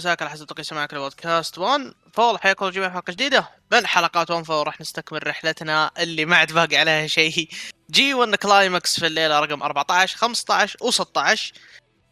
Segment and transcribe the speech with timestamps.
[0.00, 4.30] مساك على حسب توقيت سماعك البودكاست 1 فول حياكم الله جميعا حلقة جديدة من حلقات
[4.30, 4.66] 1 فول.
[4.66, 7.48] راح نستكمل رحلتنا اللي ما عاد باقي عليها شيء.
[7.90, 11.52] جي 1 climax في الليلة رقم 14 15 و16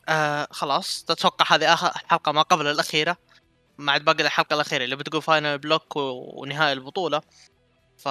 [0.09, 1.05] آه خلاص.
[1.05, 3.17] تتوقع هذه آخر حلقة ما قبل الأخيرة.
[3.79, 7.21] ما عاد باقي الحلقة الأخيرة اللي بتقول final block ونهاية البطولة.
[7.99, 8.09] ف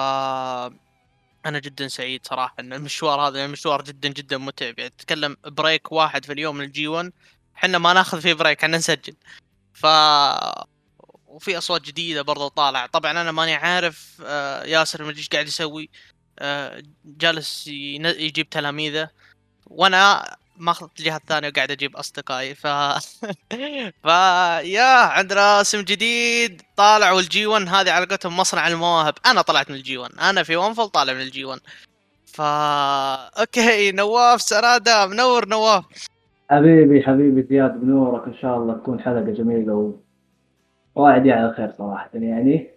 [1.46, 4.78] أنا جدا سعيد صراحة إن المشوار هذا المشوار جدا جدا متعب.
[4.78, 7.12] يعني تتكلم بريك واحد في اليوم من الجي 1
[7.56, 9.14] إحنا ما ناخذ فيه break إحنا نسجل.
[9.80, 9.86] ف
[11.26, 15.90] وفي أصوات جديدة برضو طالع طبعا أنا ماني عارف آه، ياسر ما إيش قاعد يسوي.
[16.38, 19.10] آه، جالس يجيب تلاميذه.
[19.66, 22.54] وأنا ماخذ الجهة الثانية وقاعد أجيب أصدقائي.
[22.54, 22.66] ف
[24.04, 24.06] ف
[24.64, 26.62] يا عندنا اسم جديد.
[26.76, 29.14] طالع والجي 1 هذه على قولتهم مصنع المواهب.
[29.26, 31.60] أنا طلعت من الجي 1 أنا في وإيفل طالع من الجي 1
[32.26, 32.44] فا
[33.40, 35.06] أوكي نواف سرادة.
[35.06, 35.84] منور نواف.
[36.50, 39.92] حبيبي حبيبي زياد بنورك إن شاء الله تكون حلقة جميلة و
[40.94, 42.70] واعد على خير صراحة يعني.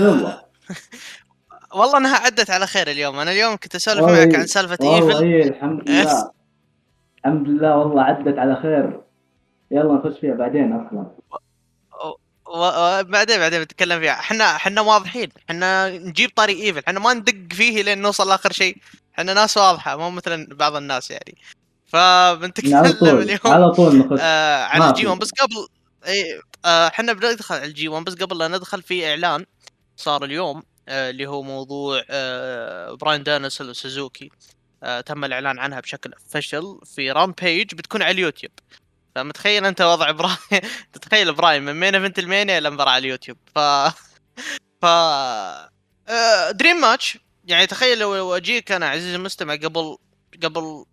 [0.00, 0.42] والله
[1.74, 3.18] والله أنها عدت على خير اليوم.
[3.18, 5.24] أنا اليوم كنت أسولف معك عن سالفة إيفل.
[5.24, 6.30] إيه الحمد لله.
[7.18, 9.00] الحمد لله والله عدت على خير.
[9.70, 11.06] يلا نخش فيها بعدين أصلا.
[13.02, 14.12] بعدين بعدين بنتكلم فيها.
[14.12, 15.28] إحنا إحنا واضحين.
[15.50, 16.82] إحنا نجيب طاري إيفل.
[16.88, 18.76] إحنا ما ندق فيه لين نوصل لآخر شيء.
[19.14, 21.38] إحنا ناس واضحة مو مثلا بعض الناس يعني.
[21.92, 24.18] فبنتكلم على طول اليوم على طول نخش.
[24.20, 25.68] آه عن الجي 1 بس قبل
[26.64, 29.44] آه، إحنا بندخل على الجي 1 بس قبل لا ندخل في إعلان
[29.96, 34.30] صار اليوم آه اللي هو موضوع آه براين دانيلسون وسوزوكي.
[34.82, 38.52] آه تم الإعلان عنها بشكل فشل في رامبيج بتكون على اليوتيوب.
[39.14, 40.36] فمتخيل أنت وضع براين
[40.92, 43.38] تتخيل براين من مين main event المانيا مباراة على اليوتيوب.
[43.54, 43.58] ف
[44.82, 49.96] ف آه dream match يعني تخيل لو أجيك أنا عزيزي المستمع قبل
[50.42, 50.84] قبل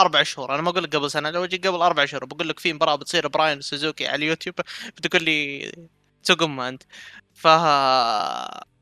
[0.00, 0.54] أربع شهور.
[0.54, 2.96] أنا ما أقول لك قبل سنة لو أجيك قبل أربع شهور بقول لك في مباراة
[2.96, 4.54] بتصير براين سوزوكي على اليوتيوب
[4.96, 5.72] بتقول لي
[6.22, 6.82] سوق أنت.
[7.34, 7.46] ف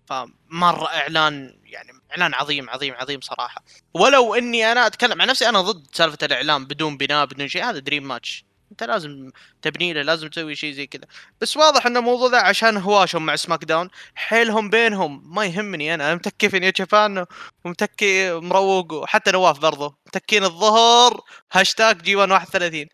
[0.06, 3.64] فمره إعلان يعني إعلان عظيم عظيم عظيم صراحة.
[3.94, 7.64] ولو إني أنا أتكلم عن نفسي أنا ضد سالفة الإعلان بدون بناء بدون شيء.
[7.64, 8.47] هذا dream match
[8.82, 9.30] انت لازم
[9.62, 11.04] تبني له لازم تسوي شيء زي كذا.
[11.40, 13.88] بس واضح ان الموضوع ذا عشان هواشهم مع سماك داون.
[14.14, 16.06] حيلهم بينهم ما يهمني أنا.
[16.06, 17.26] أنا متكي في نيو جابان
[17.64, 21.20] ومتكي مروق وحتى نواف برضه متكين الظهر
[21.52, 22.86] هاشتاج جي 131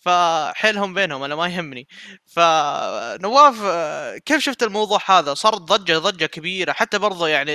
[0.00, 1.88] فحيلهم بينهم أنا ما يهمني.
[2.26, 3.56] فنواف
[4.26, 6.72] كيف شفت الموضوع هذا؟ صارت ضجة ضجة كبيرة.
[6.72, 7.52] حتى برضه يعني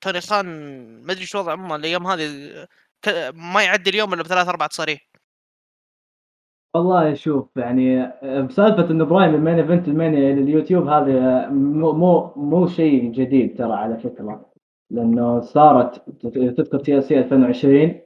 [0.00, 0.46] توني خان
[1.06, 2.66] ما أدري شو وضعه الأيام هذه
[3.34, 5.13] ما يعدي اليوم إلا بثلاث أربع تصاريح.
[6.74, 8.12] والله شوف يعني
[8.46, 13.72] بسالفة إنه برايم ال main event المانيا لليوتيوب هذا مو مو مو شيء جديد ترى
[13.72, 14.50] على فكرة
[14.90, 16.10] لأنه صارت
[16.56, 18.00] تذكر تي اس سي 2020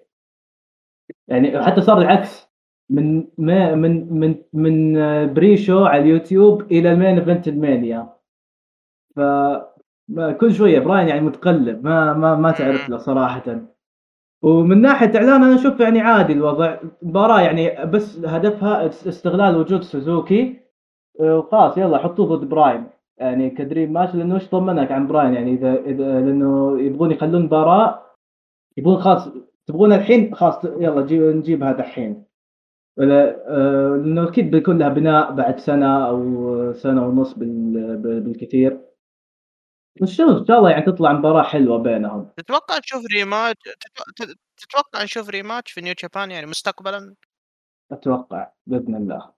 [1.29, 2.49] يعني حتى صار العكس
[2.91, 4.95] من ما من من من
[5.35, 8.09] pre-show على اليوتيوب إلى ال main event المانيا.
[9.17, 9.21] ف
[10.41, 13.78] كل شوية براين يعني متقلب ما ما ما تعرف له صراحة.
[14.43, 16.77] ومن ناحية إعلان أنا أشوف يعني عادي الوضع.
[17.03, 20.57] مباراة يعني بس هدفها استغلال وجود سوزوكي.
[21.21, 22.85] وخلاص يلا حطوه ضد براين.
[23.19, 27.43] يعني ك dream match لأنه إيش ضمنك عن براين؟ يعني إذا إذا لأنه يبغون يخلون
[27.43, 28.01] مباراة
[28.77, 29.29] يبغون خلاص
[29.67, 32.25] تبغون الحين خلاص يلا نجيبها دحين.
[32.99, 33.05] آه
[33.97, 38.81] لأنه أكيد بيكون لها بناء بعد سنة أو سنة ونص بالكثير.
[40.03, 42.31] نشوف إن شاء الله يعني تطلع مباراة حلوة بينهم.
[42.37, 43.59] تتوقع نشوف rematch
[44.57, 47.15] تتوقع نشوف rematch في نيو جابان يعني مستقبلا؟
[47.93, 49.33] أتوقع بإذن الله.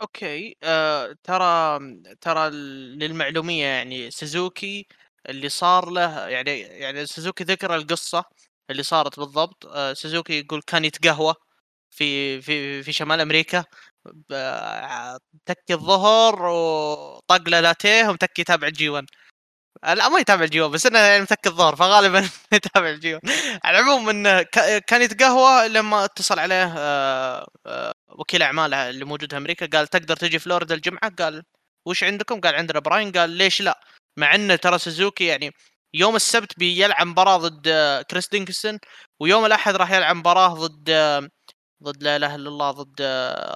[0.00, 1.78] أوكي آه ترى
[2.20, 4.86] ترى للمعلومية يعني سوزوكي
[5.28, 8.24] اللي صار له يعني يعني سوزوكي ذكر القصة
[8.70, 9.66] اللي صارت بالضبط.
[9.66, 11.34] آه سوزوكي يقول كان يتقهوى
[11.90, 13.64] في في في شمال أمريكا
[15.46, 19.06] تكي الظهر وطق له لاتيه ومتكي الجي 1
[19.84, 23.20] لا ما يتابع الجيو بس إنه يعني متك الظهر فغالبا يتابع الجيو
[23.64, 24.42] على العموم انه
[24.86, 30.16] كان يتقهوى لما اتصل عليه آه، آه، وكيل أعماله اللي موجود في أمريكا قال تقدر
[30.16, 31.42] تجي فلوريدا الجمعة قال
[31.86, 33.80] وش عندكم؟ قال عندنا براين قال ليش لا؟
[34.18, 35.50] مع انه ترى سوزوكي يعني
[35.94, 38.78] يوم السبت بيلعب مباراه ضد آه، كريس ديكنسون
[39.20, 40.90] ويوم الأحد راح يلعب مباراه ضد
[41.82, 43.02] ضد لا إله إلا الله ضد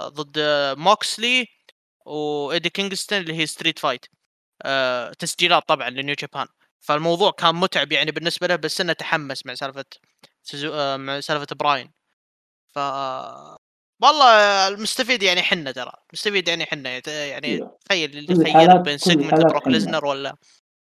[0.09, 0.39] ضد
[0.79, 1.47] موكسلي
[2.07, 4.07] وايدي كينغستون اللي هي ستريت فايت
[5.19, 6.47] تسجيلات طبعا لنيو جابان.
[6.81, 9.85] فالموضوع كان متعب يعني بالنسبة له بس إنه تحمس مع سالفة
[10.43, 10.73] سزو...
[10.75, 11.93] آه، مع سالفة براين.
[12.75, 12.79] ف
[14.03, 15.93] والله المستفيد يعني حنا ترى.
[16.13, 17.01] مستفيد يعني حنا.
[17.09, 17.79] يعني أيوه.
[17.85, 20.37] تخيل اللي خير بين سيجمنت بروك ليزنر ولا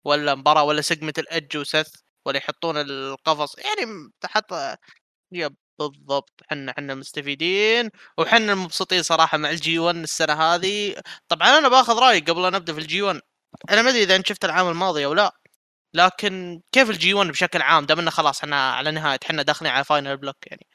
[0.04, 1.90] ولا مباراة ولا سيجمنت الإدج وسث
[2.26, 3.58] ولا يحطون القفص.
[3.58, 4.52] يعني تحط
[5.78, 6.40] بالضبط.
[6.50, 7.90] حنا حنا مستفيدين.
[8.18, 10.94] وحنا مبسوطين صراحة مع الجي 1 السنة هذه.
[11.28, 13.20] طبعا أنا باخذ رايك قبل لا نبدا في الجي 1
[13.70, 15.32] أنا ما أدري إذا أنت شفت العام الماضي أو لا
[15.94, 19.84] لكن كيف الجي 1 بشكل عام؟ دام إنه خلاص إحنا على نهايه إحنا داخلين على
[19.84, 20.66] final block يعني.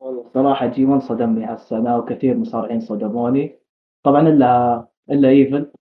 [0.00, 3.58] والله صراحة جي 1 صدمني هالسنة وكثير مصارعين صدموني.
[4.04, 5.72] طبعا إلا إلا إيفل.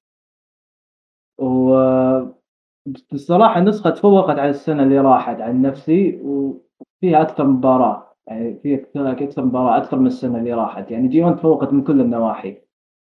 [1.37, 1.75] و
[3.13, 8.15] الصراحة النسخة تفوقت على السنة اللي راحت عن نفسي وفيها أكثر مباراة.
[8.27, 10.91] يعني في أكثر مباراة أكثر من السنة اللي راحت.
[10.91, 12.61] يعني جي 1 تفوقت من كل النواحي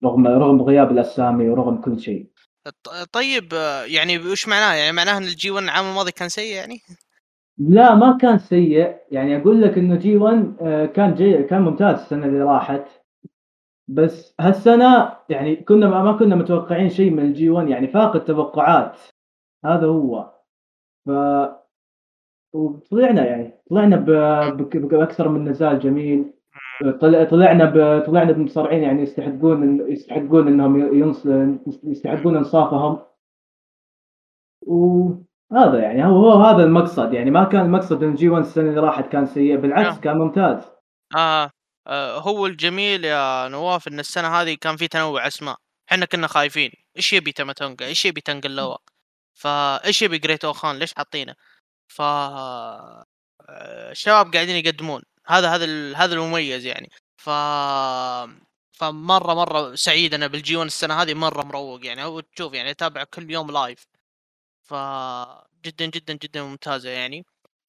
[0.03, 2.29] رغم رغم غياب الأسامي ورغم كل شيء.
[3.13, 3.53] طيب
[3.85, 6.81] يعني وش معناه يعني معناه إن ال G 1 العام الماضي كان سيء يعني؟
[7.57, 8.95] لا ما كان سيء.
[9.12, 12.85] يعني أقول لك إنه G 1 آه، كان G كان ممتاز السنة اللي راحت.
[13.88, 19.00] بس هالسنة يعني كنا ما كنا متوقعين شيء من ال G 1 يعني فاق التوقعات.
[19.65, 20.33] هذا هو.
[21.06, 21.09] ف
[22.53, 23.95] وطلعنا يعني طلعنا
[24.73, 26.33] بأكثر من نزال جميل.
[27.31, 28.06] طلعنا ب...
[28.06, 31.25] طلعنا بمصارعين يعني يستحقون يستحقون إنهم ينص...
[31.83, 33.00] يستحقون إنصافهم.
[34.62, 38.80] وهذا يعني هو هو هذا المقصد يعني ما كان المقصد إن جي 1 السنة اللي
[38.80, 40.00] راحت كان سيء بالعكس آه.
[40.01, 40.63] كان ممتاز.
[41.16, 41.51] آه.
[41.88, 45.56] آه هو الجميل يا نواف إن السنة هذه كان في تنوع أسماء.
[45.92, 46.71] إحنا كنا خايفين.
[46.98, 48.78] إيش يبي تماتونجا إيش يبي تنقلوا
[49.33, 51.33] فايش يبي جريت اوخان ليش حاطينه؟
[51.88, 52.01] ف
[53.92, 55.01] الشباب قاعدين يقدمون.
[55.27, 56.89] هذا هذا هذا المميز يعني.
[57.18, 57.30] ف
[58.74, 62.04] فمرة مرة سعيد أنا بال G 1 السنة هذه مرة مروق يعني.
[62.04, 63.86] هو تشوف يعني أتابع كل يوم live
[64.63, 64.75] ف
[65.66, 67.25] جدا جدا جدا ممتازة يعني.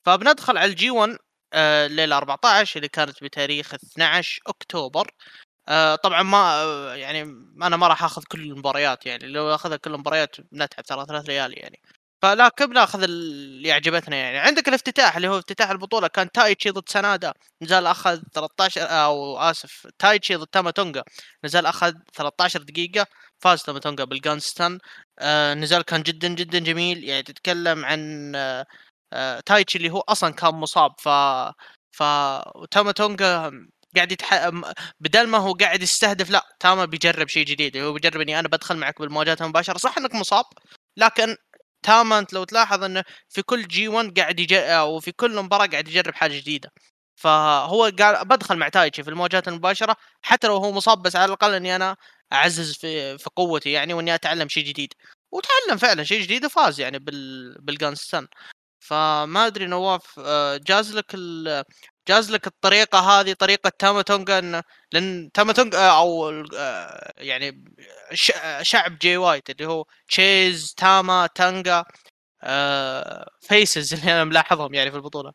[0.06, 1.18] فبندخل على ال G 1
[1.54, 5.10] آه الليلة 14 اللي كانت بتاريخ 12 أكتوبر.
[5.68, 6.64] آه طبعا ما
[6.96, 7.22] يعني
[7.62, 9.26] أنا ما راح أخذ كل المباريات يعني.
[9.28, 11.80] لو أخذها كل المباريات بنتعب ترى ثلاث ليالي يعني.
[12.22, 17.32] فلكن بناخذ اللي عجبتنا يعني؟ عندك الافتتاح اللي هو افتتاح البطولة كان تايتشي ضد سنادا
[17.62, 21.02] نزال أخذ 13 أو آسف تايتشي ضد تاماتونجا
[21.44, 23.06] نزال أخذ 13 دقيقة
[23.38, 24.78] فاز تاماتونجا بال Gun Stun
[25.18, 28.66] آه نزال كان جدا جدا جميل يعني تتكلم عن آه
[29.12, 31.08] آه تايتشي اللي هو أصلا كان مصاب ف
[31.92, 32.02] ف
[32.70, 33.50] تاماتونجا
[33.96, 34.50] قاعد يتح...
[35.00, 38.76] بدل ما هو قاعد يستهدف لا تاما بيجرب شيء جديد هو بيجرب إني أنا بدخل
[38.76, 40.44] معك بالمواجهات المباشرة صح إنك مصاب
[40.96, 41.36] لكن
[41.82, 45.66] تاما أنت لو تلاحظ إنه في كل G 1 قاعد يجرب أو في كل مباراة
[45.66, 46.72] قاعد يجرب حاجة جديدة.
[47.16, 51.54] فهو قال بدخل مع تايتشي في المواجهات المباشرة حتى لو هو مصاب بس على الأقل
[51.54, 51.96] إني أنا
[52.32, 54.92] أعزز في في قوتي يعني وإني أتعلم شيء جديد.
[55.32, 58.28] وتعلم فعلا شيء جديد وفاز يعني بال بال Gun Stun
[58.80, 61.14] فما أدري نواف آه، جاز لك
[62.08, 64.62] جاز لك الطريقة هذه طريقة تاما تونغا
[64.92, 67.64] لأن تاما تونغا آه، أو آه، يعني
[68.62, 71.84] شعب جي وايت اللي هو تشيز تاما تانجا
[73.40, 75.32] faces اللي أنا ملاحظهم يعني في البطولة.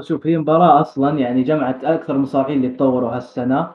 [0.00, 3.74] شوف هي مباراة أصلا يعني جمعت أكثر المصارعين اللي تطوروا هالسنة.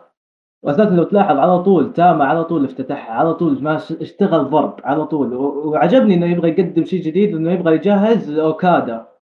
[0.63, 5.05] واساسا لو تلاحظ على طول تاما على طول افتتحها على طول ما اشتغل ضرب على
[5.05, 5.33] طول.
[5.33, 9.16] وعجبني إنه يبغى يقدم شيء جديد إنه يبغى يجهز أوكادا.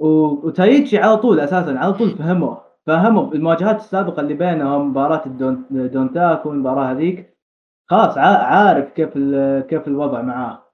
[0.00, 6.46] وتايتشي على طول أساسا على طول فهمه فهمه المواجهات السابقة اللي بينهم مباراة الدون دونتاك
[6.46, 7.38] والمباراه هذيك.
[7.90, 9.08] خلاص عارف كيف
[9.68, 10.66] كيف الوضع معاه.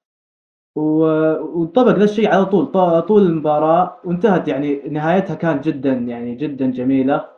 [0.76, 2.66] وطبق ذا الشيء على طول
[3.02, 7.28] طول المباراة وانتهت يعني نهايتها كانت جدا يعني جدا جميلة.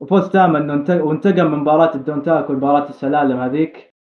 [0.00, 3.94] وفوز تاما إنه وانتقم من مباراة الدونتاك ومباراه السلالم هذيك.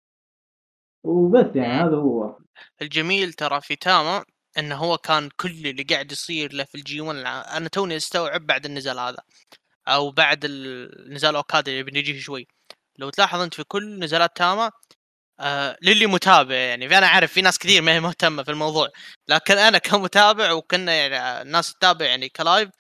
[1.05, 2.37] وبس يعني هذا هو.
[2.83, 4.25] الجميل ترى في تاما
[4.59, 8.47] إنه هو كان كل اللي قاعد يصير له في ال G 1 أنا توني أستوعب
[8.47, 9.18] بعد النزال هذا
[9.88, 12.47] أو بعد النزال أوكادا اللي بنجيه شوي.
[12.99, 14.71] لو تلاحظ أنت في كل نزالات تاما
[15.40, 18.88] آه للي متابع يعني أنا عارف في ناس كثير ما هي مهتمة في الموضوع
[19.28, 22.71] لكن أنا كمتابع وكنا يعني الناس تتابع يعني ك live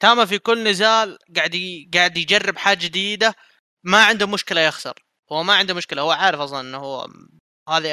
[0.00, 1.56] تاما في كل نزال قاعد
[1.94, 3.34] قاعد يجرب حاجة جديدة
[3.84, 4.94] ما عنده مشكلة يخسر.
[5.32, 7.08] هو ما عنده مشكلة هو عارف أصلا إنه هو
[7.68, 7.90] هذا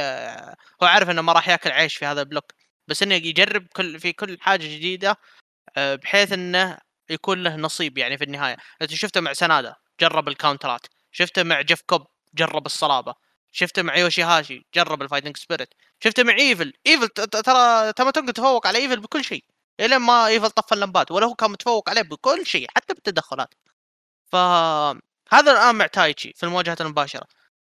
[0.84, 2.46] هو عارف إنه ما راح يأكل عيش في هذا ال block.
[2.88, 5.18] بس إنه يجرب كل في كل حاجة جديدة
[5.78, 6.78] آه، بحيث إنه
[7.10, 8.58] يكون له نصيب يعني في النهاية.
[8.82, 10.88] انت شفته مع سنادا جرب الكاونترات.
[11.12, 13.16] شفته مع جيف كوب جرب الصلابة.
[13.52, 15.70] شفته مع يوشي هاشي جرب ال fighting spirit.
[16.04, 16.74] شفته مع إيفل.
[16.88, 19.46] إيفل ترى تاماتونجا تفوق على إيفل بكل شيء.
[19.80, 23.54] الين ما إيفل طفى اللمبات ولا هو كان متفوق عليه بكل شيء حتى بالتدخلات.
[24.32, 24.36] ف
[25.34, 27.28] هذا الآن مع تايتشي في المواجهات المباشرة.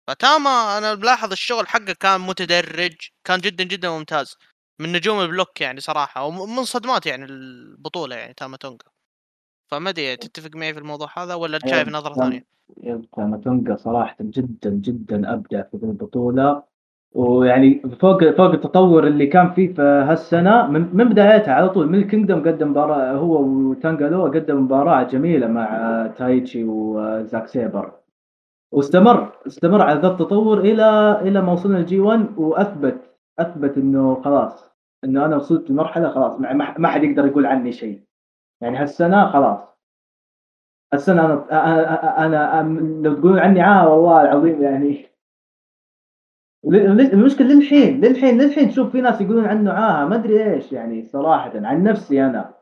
[0.09, 4.37] فتاما أنا ملاحظ الشغل حقه كان متدرج كان جدا جدا ممتاز.
[4.79, 8.87] من نجوم ال block يعني صراحة ومن صدمات يعني البطولة يعني تاما تونجا
[9.71, 12.45] فما أدري تتفق معي في الموضوع هذا ولا شايف نظرة ثانية؟
[13.17, 16.63] تاما تونجا صراحة جدا جدا أبدع في البطولة.
[17.13, 22.09] ويعني فوق فوق التطور اللي كان فيه في هالسنة من, من بدايتها على طول من
[22.09, 27.93] كينجدوم قدم مباراة هو وتانجالو قدم مباراة جميلة مع تايتشي وزاك سيبر.
[28.73, 34.75] واستمر استمر على ذا التطور إلى إلى ما وصلنا للجي 1 وأثبت أثبت إنه خلاص
[35.05, 36.41] إنه أنا وصلت لمرحلة خلاص
[36.79, 38.05] ما حد يقدر يقول عني شيء.
[38.61, 39.75] يعني هالسنة خلاص.
[40.95, 45.07] السنة أنا أنا, أنا لو تقولون عني عاه والله العظيم يعني
[47.13, 51.53] المشكلة للحين للحين للحين تشوف في ناس يقولون عنه عاهه ما أدري إيش يعني صراحة
[51.55, 52.55] عن نفسي أنا.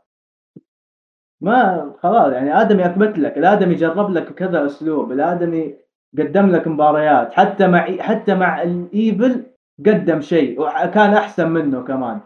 [1.41, 5.75] ما خلاص يعني آدمي أثبت لك الآدمي جرب لك كذا أسلوب الآدمي
[6.19, 9.52] قدم لك مباريات حتى مع حتى مع الايفل
[9.87, 12.21] قدم شيء وكان أحسن منه كمان.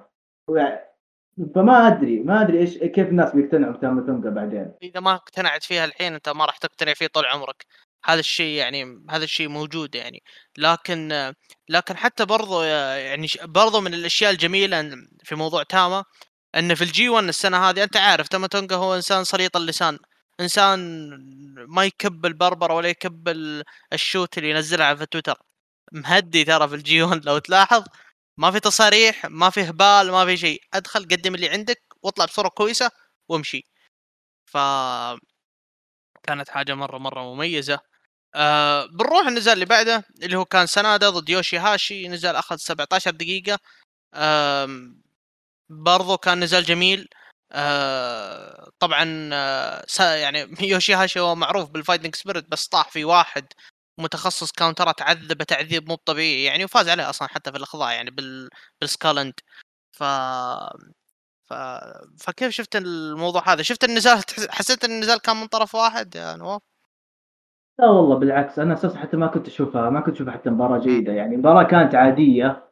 [1.54, 6.14] فما أدري ما أدري إيش كيف الناس بيقتنعوا بتامتونجا بعدين؟ إذا ما اقتنعت فيها الحين
[6.14, 7.66] أنت ما راح تقتنع فيه طول عمرك.
[8.04, 10.22] هذا الشيء يعني هذا الشيء موجود يعني.
[10.58, 11.32] لكن
[11.68, 14.90] لكن حتى برضو يعني برضو من الأشياء الجميلة
[15.24, 16.04] في موضوع تاما
[16.56, 19.98] انه في ال G 1 السنة هذه أنت عارف تاما تونجا هو إنسان سليط اللسان.
[20.40, 21.08] إنسان
[21.68, 23.28] ما يكب البربرة ولا يكب
[23.92, 25.34] ال shoot اللي ينزلها على تويتر.
[25.92, 27.84] مهدي ترى في ال G 1 لو تلاحظ
[28.38, 32.48] ما في تصاريح ما في هبال ما في شيء أدخل قدم اللي عندك واطلع بصورة
[32.48, 32.90] كويسة
[33.28, 33.62] وامشي.
[34.46, 34.56] ف
[36.22, 37.78] كانت حاجة مرة مرة مميزة.
[38.34, 43.10] آه بنروح النزال اللي بعده اللي هو كان سنادا ضد يوشي هاشي نزال أخذ 17
[43.10, 43.58] دقيقة.
[44.14, 44.68] آه
[45.70, 47.08] برضو كان نزال جميل.
[47.52, 53.46] آه طبعا آه يعني يوشي هاشي هو معروف بال fighting spirit بس طاح في واحد.
[53.98, 58.48] متخصص كاونترات عذبه تعذيب مو طبيعي يعني وفاز عليه أصلا حتى في الأخضاع يعني بال
[58.80, 59.34] بال Skull End
[59.92, 60.02] ف
[61.48, 61.54] ف...
[62.18, 66.62] فكيف شفت الموضوع هذا؟ شفت النزال؟ حسيت إن النزال كان من طرف واحد يا نواف؟
[67.78, 71.12] لا والله بالعكس أنا أساسا حتى ما كنت أشوفها ما كنت أشوفها حتى مباراة جيدة
[71.12, 71.36] يعني.
[71.36, 72.70] مباراة كانت عادية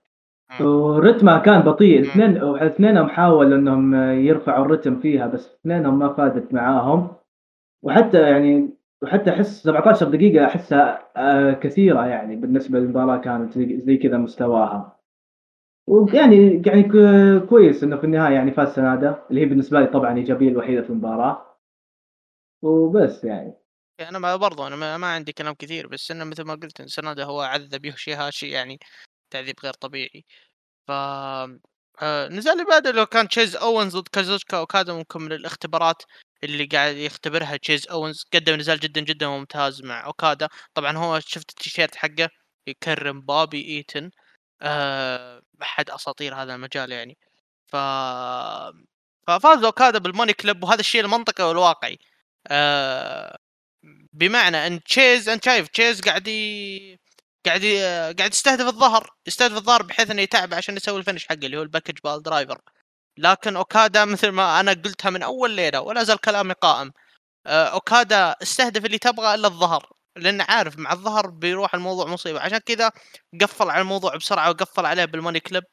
[0.60, 2.00] ورتمها كان بطيء.
[2.00, 7.16] الاثنين اثنينهم حاولوا إنهم يرفعوا الرتم فيها بس اثنينهم ما فادت معاهم.
[7.82, 8.73] وحتى يعني
[9.04, 15.00] وحتى أحس 17 دقيقة احسها آه، كثيرة يعني بالنسبة للمباراة كانت زي كذا مستواها.
[15.88, 16.82] ويعني يعني
[17.46, 20.90] كويس إنه في النهاية يعني فاز سناده اللي هي بالنسبة لي طبعا إيجابية الوحيدة في
[20.90, 21.58] المباراة.
[22.62, 23.54] وبس يعني.
[24.00, 27.24] أنا ما برضو أنا ما عندي كلام كثير بس إنه مثل ما قلت إن سناده
[27.24, 28.78] هو عذب يوشي هاشي يعني
[29.30, 30.24] تعذيب غير طبيعي.
[30.88, 30.90] ف
[32.02, 36.02] آه نزال اللي بعده اللي كان تشيز أوينز ضد كازوشكا اوكادا ممكن من الاختبارات
[36.44, 41.50] اللي قاعد يختبرها تشيز اوينز قدم نزال جدا جدا ممتاز مع أوكادا طبعا هو شفت
[41.50, 42.28] التيشيرت حقه
[42.66, 44.10] يكرم بوبي إيتن
[44.62, 47.18] أه أحد أساطير هذا المجال يعني
[47.68, 47.76] ف
[49.26, 51.98] ففاز أوكادا بال Money Clip وهذا الشيء المنطقي والواقعي
[52.48, 53.38] أه
[54.12, 56.28] بمعنى إن تشيز انت شايف تشيز قاعد.
[57.46, 57.64] قاعد.
[58.18, 61.62] قاعد يستهدف الظهر يستهدف الظهر بحيث إنه يتعب عشان يسوي ال finish حقه اللي هو
[61.62, 62.60] ال package piledriver
[63.18, 66.92] لكن أوكادا مثل ما أنا قلتها من أول ليلة ولا زال كلامي قائم.
[67.46, 72.40] آه، أوكادا استهدف اللي تبغى إلا الظهر لأن عارف مع الظهر بيروح الموضوع مصيبة.
[72.40, 72.92] عشان كذا
[73.42, 75.64] قفل على الموضوع بسرعة وقفل عليه بال money clip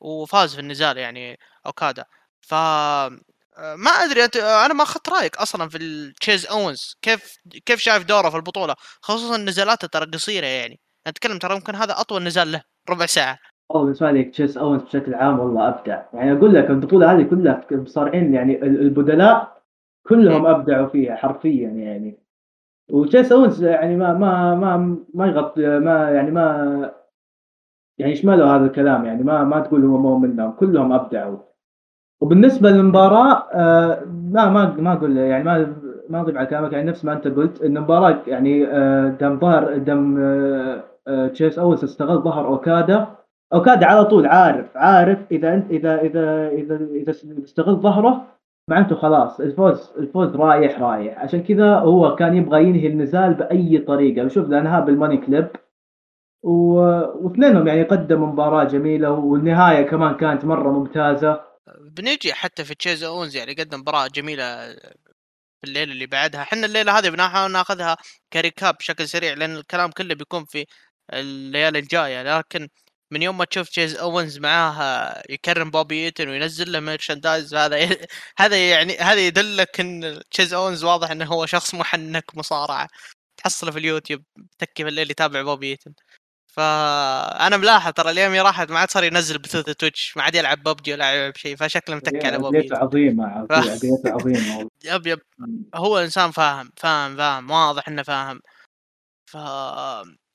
[0.00, 2.04] وفاز في النزال يعني أوكادا.
[2.42, 6.96] ف آه، ما أدري أنت آه، أنا ما أخذت رأيك أصلا في ال تشيس اونز
[7.02, 10.80] كيف كيف شايف دوره في البطولة؟ خصوصا نزالاته ترى قصيرة يعني.
[11.06, 13.51] اتكلم ترى ممكن هذا أطول نزال له ربع ساعة.
[13.72, 16.02] والله بالنسبة لي تشيس اونز بشكل عام والله أبدع.
[16.14, 19.62] يعني أقول لك البطولة هذه كلها مصارعين يعني البدلاء
[20.08, 22.18] كلهم أبدعوا فيها حرفيا يعني.
[22.90, 26.92] وتشيس اونز يعني ما ما ما ما يغطي ما يعني ما
[27.98, 31.38] يعني يشمله هذا الكلام يعني ما ما تقول هو مو منهم كلهم أبدعوا.
[32.20, 35.76] وبالنسبة للمباراة آه لا ما ما أقول يعني ما
[36.10, 39.78] ما اضيف على كلامك يعني نفس ما أنت قلت إن المباراة يعني آه دم ظهر
[39.78, 43.06] دم آه آه تشيس اونز استغل ظهر أوكادا
[43.54, 47.10] اوكادا على طول عارف عارف إذا أنت إذا إذا إذا إذا
[47.44, 48.32] استغل ظهره
[48.68, 51.18] معناته خلاص الفوز الفوز رايح رايح.
[51.18, 54.24] عشان كذا هو كان يبغى ينهي النزال بأي طريقة.
[54.26, 55.48] وشوف لانها بال money clip.
[56.42, 56.74] و...
[57.24, 61.40] واثنينهم يعني قدموا مباراة جميلة والنهاية كمان كانت مرة ممتازة.
[61.80, 64.74] بنجي حتى في تشيس أونز يعني قدم مباراة جميلة
[65.60, 66.42] في الليلة اللي بعدها.
[66.42, 67.96] إحنا الليلة هذه بنحاول ناخذها
[68.32, 70.66] recap بشكل سريع لأن الكلام كله بيكون في
[71.12, 72.38] الليالي الجاية.
[72.38, 72.68] لكن
[73.12, 77.88] من يوم ما تشوف تشيس أوينز معاه يكرم بوبي إيتون وينزل له merchandise هذا
[78.38, 82.88] هذا يعني هذا يدلك إن تشيس أوينز واضح إنه هو شخص محنك مصارعة
[83.36, 84.22] تحصله في اليوتيوب
[84.58, 85.94] تكي بالليل يتابع بوبي إيتون.
[86.52, 90.92] فأنا ملاحظ ترى الأيام راحت ما عاد صار ينزل بثوث تويتش ما عاد يلعب ببجي
[90.94, 93.52] ولا يلعب شيء فشكله متكي على بوبي عظيمه ف...
[94.06, 95.20] عظيمه yep yep.
[95.74, 98.40] هو إنسان فاهم فاهم فاهم واضح إنه فاهم.
[99.30, 99.36] ف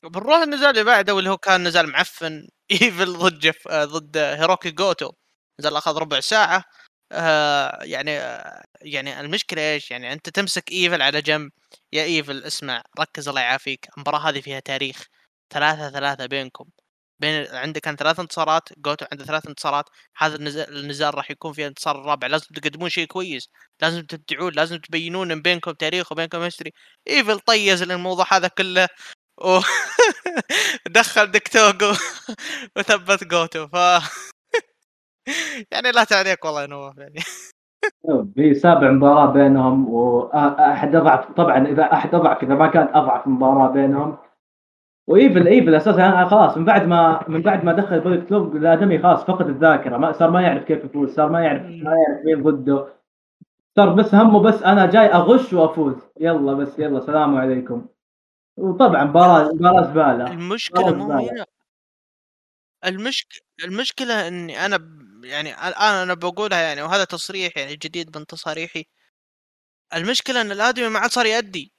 [0.04, 4.72] بنروح النزال اللي بعده واللي هو كان نزال معفن إيفل ضد جف آه، ضد هيروكي
[4.72, 5.12] جوتو.
[5.60, 6.64] نزل اخذ ربع ساعة
[7.12, 11.52] آه يعني آه يعني المشكلة إيش؟ يعني أنت تمسك إيفل على جنب
[11.94, 15.06] يا إيفل اسمع ركز الله يعافيك المباراة هذه فيها تاريخ
[15.54, 16.66] ثلاثة ثلاثة بينكم.
[17.20, 19.86] بين عندك كان ثلاث انتصارات جوتو عنده ثلاث انتصارات
[20.18, 20.36] هذا
[20.70, 22.28] النزال, راح يكون فيه الانتصار الرابع.
[22.28, 23.50] لازم تقدمون شيء كويس
[23.82, 26.72] لازم تبدعون لازم تبينون بينكم تاريخ وبينكم history
[27.10, 28.88] إيفل طيز الموضوع هذا كله.
[29.38, 29.60] و
[30.98, 31.92] دخل ديك توغو
[32.78, 33.76] وثبت جوتو ف
[35.72, 37.20] يعني لا تعليق والله يا نواف يعني.
[38.36, 43.68] في سابع مباراة بينهم واحد اضعف طبعا إذا أحد أضعف إذا ما كانت أضعف مباراة
[43.72, 44.18] بينهم.
[45.08, 49.24] وايفل إيفل أساسا خلاص من بعد ما من بعد ما دخل بوليت كلوب الادمي خلاص
[49.26, 52.88] فقد الذاكرة ما صار ما يعرف كيف يفوز صار ما يعرف ما يعرف مين ضده.
[53.76, 55.96] صار بس همه بس أنا جاي أغش وأفوز.
[56.20, 57.86] يلا بس يلا سلام عليكم.
[58.58, 60.28] وطبعا مباراه مباراة زبالة.
[60.32, 61.46] المشكلة مو هنا.
[62.86, 64.80] المشكلة المشكلة إني أنا.
[65.24, 68.86] يعني الآن أنا بقولها يعني وهذا تصريح يعني جديد من تصاريحي.
[69.94, 71.74] المشكلة إن الآدمي ما عاد صار يأدي.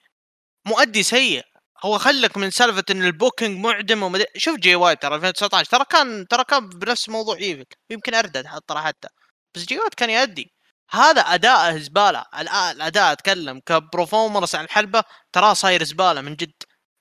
[0.66, 1.44] مؤدي سيء.
[1.84, 4.24] هو خلك من سالفة إن ال booking معدم ومد...
[4.36, 7.64] شوف جي وايت ترى 2019 ترى كان ترى كان بنفس موضوع إيفل.
[7.90, 9.08] يمكن أردد ترى حتى.
[9.54, 10.52] بس جي وايت كان يأدي.
[10.90, 12.24] هذا أداء زبالة.
[12.72, 16.52] الأداء أتكلم ك performance عن الحلبة تراه صاير زبالة من جد.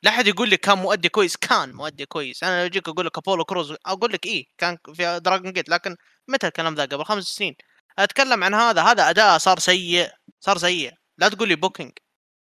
[0.07, 1.37] لا أحد يقول لك كان مؤدي كويس.
[1.37, 2.43] كان مؤدي كويس.
[2.43, 5.95] أنا لو أجيك أقول لك أبولو كروز أقول لك إيه كان في دراجون جيت لكن
[6.27, 7.55] متى الكلام ذا؟ قبل خمس سنين.
[7.99, 8.81] أتكلم عن هذا.
[8.81, 10.09] هذا أداء صار سيء
[10.39, 10.93] صار سيء.
[11.17, 11.91] لا تقول لي booking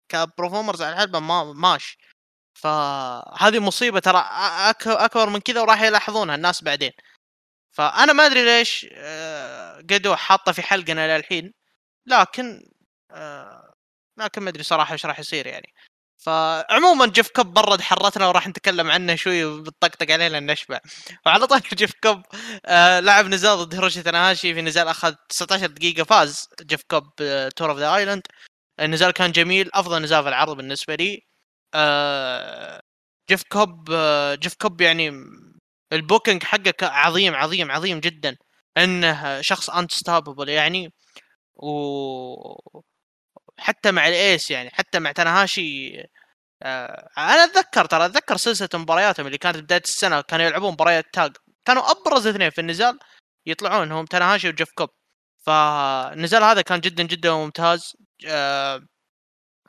[0.09, 1.97] ك performance على الحلبة ما ماش
[2.53, 4.19] فهذه مصيبة ترى.
[4.87, 6.91] أكبر من كذا وراح يلاحظونها الناس بعدين.
[7.71, 11.53] فأنا ما أدري ليش آه، قيدو حاطة في حلقنا للحين.
[12.07, 12.63] لكن
[13.11, 13.73] آه،
[14.17, 15.73] لكن ما أدري صراحة إيش راح يصير يعني.
[16.17, 20.79] فعموما جيف كوب برد حرتنا وراح نتكلم عنه شوي وبتطقطق عليه لأن نشبع
[21.25, 22.21] وعلى طول جيف كوب
[22.65, 24.53] آه لعب نزال ضد هيروشي تاناهاشي.
[24.53, 27.03] في نزال أخذ 19 دقيقة فاز جيف كوب
[27.55, 28.21] Tour of the Island
[28.79, 31.21] النزال كان جميل أفضل نزال في العرض بالنسبة لي.
[31.75, 32.81] آه
[33.29, 35.11] جيف كوب آه جيف كوب يعني
[35.93, 38.37] ال booking حقه عظيم عظيم عظيم جدا.
[38.77, 40.93] إنه شخص unstoppable يعني.
[41.55, 41.69] و
[43.67, 45.97] حتى مع ال ace يعني حتى مع تناهاشي
[46.63, 51.37] آه أنا أتذكر ترى أتذكر سلسلة مبارياتهم اللي كانت بداية السنة كانوا يلعبون مباريات tag.
[51.65, 52.99] كانوا أبرز اثنين في النزال
[53.47, 54.89] يطلعون هم تناهاشي وجيف كوب.
[55.45, 57.93] فالنزال هذا كان جدا جدا ممتاز.
[58.27, 58.81] آه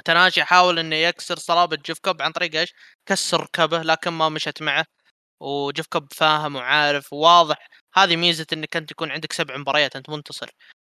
[0.04, 2.74] تناشي حاول إنه يكسر صلابة جيف كوب عن طريق إيش؟
[3.06, 4.87] كسر ركبه لكن ما مشت معه.
[5.40, 7.58] وجيف كوب فاهم وعارف وواضح
[7.94, 10.50] هذه ميزة إنك أنت يكون عندك سبع مباريات أنت منتصر.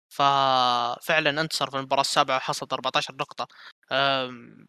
[0.09, 3.47] ففعلا انتصر في المباراة السابعة وحصل 14 نقطة.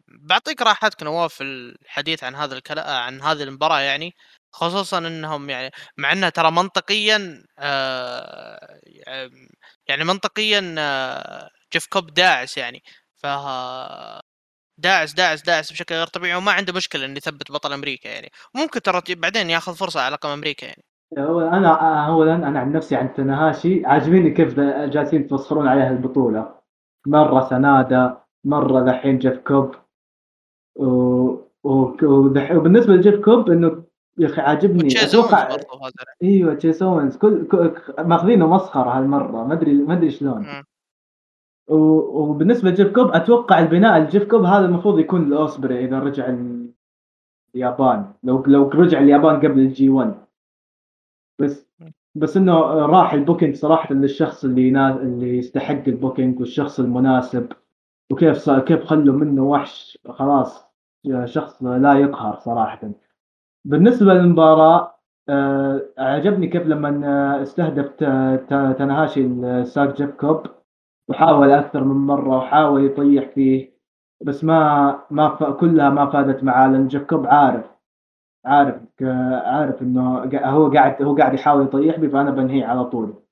[0.07, 4.15] بعطيك راحتك نواف في الحديث عن هذا الكلام عن هذه المباراة يعني
[4.51, 8.79] خصوصا إنهم يعني مع انها ترى منطقيا آه،
[9.87, 12.83] يعني منطقيا آه، جيف كوب داعس يعني.
[13.15, 13.25] ف
[14.77, 18.31] داعس داعس داعس بشكل غير طبيعي وما عنده مشكلة إنه يثبت بطل أمريكا يعني.
[18.55, 20.83] ممكن ترى بعدين ياخذ فرصة على لقب أمريكا يعني.
[21.17, 26.51] أنا اولا أنا عن نفسي عن تناهاشي عاجبني كيف جالسين يتفسخرون عليها البطولة.
[27.07, 29.75] مرة سانادا مرة ذحين جيف كوب.
[30.75, 30.85] و...
[31.63, 31.95] و...
[32.03, 33.83] وبالنسبة لجيف كوب إنه
[34.17, 34.87] يا أخي عاجبني.
[34.87, 35.57] أتوقع
[36.23, 37.71] أيوه تشيس اونز كل, كل...
[37.99, 39.43] ماخذينه مسخرة هالمرة.
[39.47, 40.45] ما ادري ما أدري شلون.
[41.67, 46.35] وبالنسبة لجيف كوب أتوقع البناء الجيف كوب هذا المفروض يكون لأوسبري إذا رجع
[47.55, 48.05] اليابان.
[48.23, 50.28] لو لو رجع اليابان قبل الجي 1
[51.39, 51.69] بس
[52.15, 54.95] بس إنه راح ال booking صراحة للشخص اللي نا...
[54.95, 57.51] اللي يستحق ال booking والشخص المناسب
[58.11, 58.49] وكيف ص...
[58.49, 59.97] كيف خلوا منه وحش.
[60.09, 60.65] خلاص
[61.25, 62.91] شخص لا يقهر صراحة.
[63.65, 64.95] بالنسبة للمباراة
[65.29, 67.89] آه عجبني كيف لما استهدف
[68.77, 70.47] تاناهاشي الساق جيف كوب
[71.09, 73.79] وحاول أكثر من مرة وحاول يطيح فيه
[74.21, 75.43] بس ما ما ف...
[75.43, 77.65] كلها ما فادت معاه لأن جيف كوب عارف.
[78.45, 78.81] عارف
[79.45, 83.23] عارف إنه هو قاعد هو قاعد يحاول يطيح بي فأنا بنهيه على طول.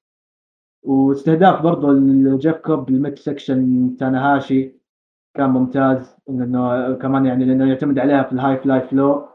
[0.83, 1.87] واستهداف برضه
[2.37, 4.73] جيف كوب بال mid section تاناهاشي
[5.37, 9.29] كان ممتاز انه كمان يعني لأنه يعتمد عليها في ال High Fly Flow.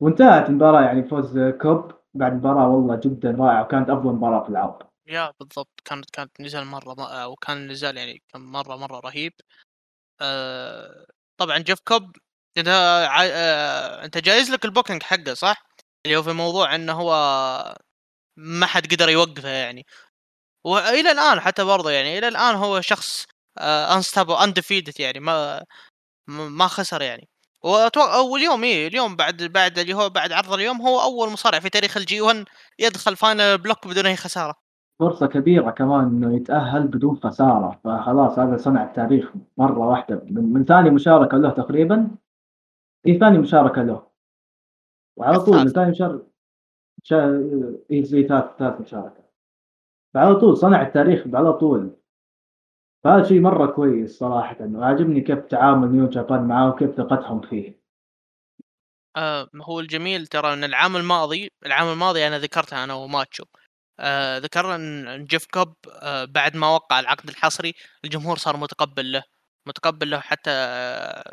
[0.00, 4.82] وانتهت المباراة يعني فوز كوب بعد مباراة والله جدا رائعة وكانت أفضل مباراة في العرض.
[5.06, 9.32] yeah بالضبط كانت كانت نزال مرة وكان النزال يعني كان مرة مرة رهيب.
[10.20, 12.16] آه طبعا جيف كوب
[12.58, 12.68] انت.
[12.68, 15.66] آه أنت جايز لك ال booking حقه صح؟
[16.06, 17.12] اللي هو في موضوع انه هو
[18.36, 19.86] ما حد قدر يوقفه يعني
[20.64, 23.26] وإلى الآن حتى برضه يعني إلى الآن هو شخص
[23.58, 25.64] unstoppable آه undefeated يعني ما
[26.28, 27.28] ما خسر يعني
[27.64, 31.68] واتوقع واليوم إيه اليوم بعد بعد اللي هو بعد عرض اليوم هو أول مصارع في
[31.70, 32.44] تاريخ ال G 1
[32.78, 34.54] يدخل final block بدون أي خسارة
[35.00, 40.64] فرصة كبيرة كمان إنه يتأهل بدون خسارة فخلاص هذا صنع التاريخ مرة واحدة من, من
[40.64, 42.10] ثاني مشاركة له تقريبا
[43.06, 44.10] اي ثاني مشاركة له.
[45.16, 46.26] وعلى طول من ثاني مشاركة
[47.02, 47.26] شا...
[47.90, 49.24] اي زي ثالث ثالث مشاركة.
[50.14, 51.96] فعلى طول صنع التاريخ على طول.
[53.04, 57.80] فهذا شيء مرة كويس صراحة وعجبني كيف تعامل New Japan معاه وكيف ثقتهم فيه.
[59.16, 63.44] آه هو الجميل ترى إن العام الماضي العام الماضي أنا ذكرتها أنا وماتشو.
[64.00, 64.74] آه ذكرنا
[65.14, 69.22] إن جيف كوب آه بعد ما وقع العقد الحصري الجمهور صار متقبل له
[69.66, 70.50] متقبل له حتى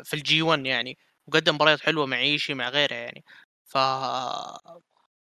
[0.04, 0.98] في ال G 1 يعني.
[1.28, 3.24] وقدم مباريات حلوة مع إيشي مع غيره يعني.
[3.66, 3.78] ف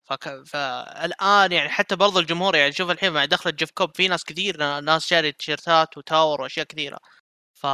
[0.05, 0.43] فك...
[0.47, 4.81] فالآن يعني حتى برضو الجمهور يعني شوف الحين مع دخلة جيف كوب في ناس كثير
[4.81, 6.99] ناس شاري تيشيرتات و towel وأشياء كثيرة.
[7.55, 7.67] ف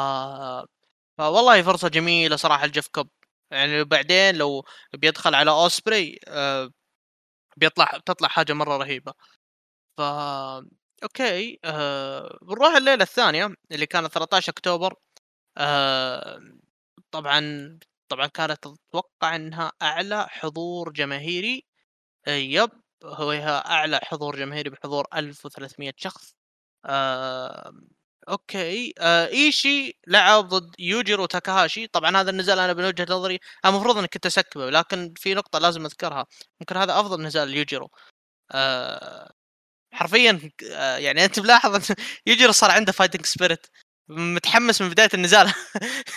[1.18, 3.08] فوالله فرصة جميلة صراحة لجيف كوب.
[3.50, 4.64] يعني بعدين لو
[4.94, 6.70] بيدخل على أوسبري آه
[7.56, 9.14] بيطلع بتطلع حاجة مرة رهيبة.
[9.98, 10.02] ف
[11.04, 14.94] okay آه بنروح الليلة الثانية اللي كانت 13 أكتوبر.
[15.58, 16.40] آه
[17.12, 17.78] طبعا
[18.12, 21.64] طبعا كانت أتوقع إنها أعلى حضور جماهيري
[22.28, 22.70] آه yep
[23.04, 23.32] هو
[23.66, 26.34] أعلى حضور جماهيري بحضور 1300 شخص.
[26.86, 27.72] آه
[28.28, 31.86] okay آه إيشي لعب ضد يوجيرو تاكاهاشي.
[31.88, 35.34] طبعا هذا النزال أنا من وجهه نظري المفروض إني كنت أ skip ه لكن في
[35.34, 36.26] نقطة لازم أذكرها.
[36.60, 37.90] ممكن هذا أفضل نزال ليوجيرو.
[38.52, 39.32] آه
[39.92, 41.92] حرفيا آه يعني أنت ملاحظ
[42.28, 43.66] يوجيرو صار عنده fighting spirit
[44.08, 45.52] متحمس من بداية النزال.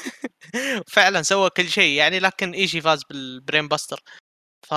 [0.96, 4.00] فعلا سوى كل شيء يعني لكن ايشي فاز بال brainbuster.
[4.68, 4.74] ف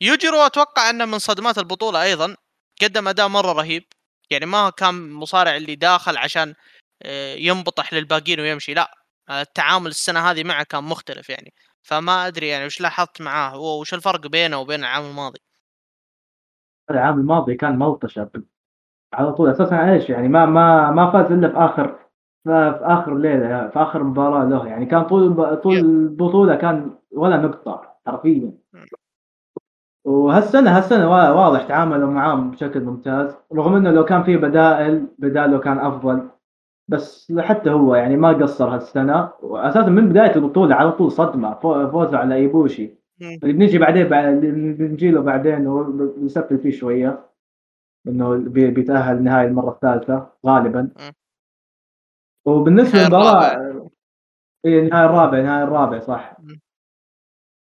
[0.00, 2.36] يوجيرو أتوقع أنه من صدمات البطولة أيضا
[2.82, 3.84] قدم أداء مرة رهيب.
[4.30, 6.54] يعني ما كان مصارع اللي داخل عشان
[7.02, 8.74] آه، ينبطح للباقيين ويمشي.
[8.74, 8.90] لا
[9.30, 11.52] التعامل السنة هذه معه كان مختلف يعني.
[11.82, 15.40] فما أدري يعني وش لاحظت معاه وش الفرق بينه وبين العام الماضي؟
[16.90, 18.30] العام الماضي كان ملطشة
[19.14, 21.94] على طول أساسا إيش يعني ما ما ما فاز إلا في آخر
[22.44, 24.86] في آخر ليلة في آخر مباراة له يعني.
[24.86, 28.52] كان طول طول البطولة كان ولا نقطة حرفيا.
[30.04, 33.36] وهالسنة هالسنة واضح تعاملوا معاه بشكل ممتاز.
[33.54, 36.28] رغم إنه لو كان في بدائل بداله كان أفضل
[36.88, 39.28] بس حتى هو يعني ما قصر هالسنة.
[39.42, 42.94] واساسا من بداية البطولة على طول صدمة فوزه على إيبوشي.
[43.42, 44.08] اللي بنجي بعدين
[44.74, 47.31] بنجي له بعدين ونسفل فيه شوية.
[48.08, 50.90] إنه بيتأهل النهائي المرة الثالثة غالبا.
[52.44, 53.90] وبالنسبة للمباراة
[54.66, 56.36] اي النهائي الرابع النهائي الرابع صح.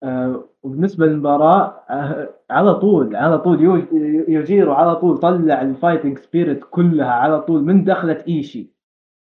[0.03, 3.61] آه وبالنسبة للمباراة آه على طول على طول
[4.27, 8.71] يوجيرو على طول طلع ال fighting spirit كلها على طول من دخلت إيشي.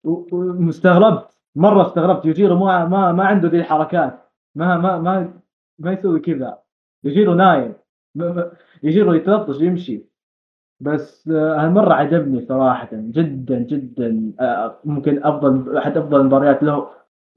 [0.04, 2.26] ومستغربت مرة استغربت.
[2.26, 4.19] يوجيرو ما ما ما عنده ذي الحركات.
[4.56, 5.34] ما ما ما
[5.80, 6.58] ما يسوي كذا.
[7.04, 7.73] يوجيرو نايم.
[8.84, 10.17] يوجيرو يتلطش يمشي.
[10.80, 16.88] بس آه، هالمرة عجبني صراحة جدا جدا آه، ممكن أفضل أحد أفضل المباريات له.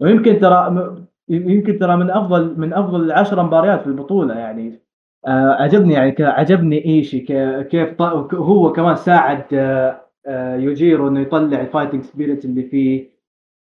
[0.01, 0.97] ويمكن ترى
[1.29, 4.83] يمكن ترى من أفضل من أفضل العشر مباريات في البطولة يعني.
[5.27, 7.21] آه، عجبني يعني عجبني إيشي
[7.65, 8.03] كيف
[8.35, 9.45] هو كمان ساعد
[10.59, 13.11] يوجيرو إنه يطلع ال fighting spirit اللي فيه.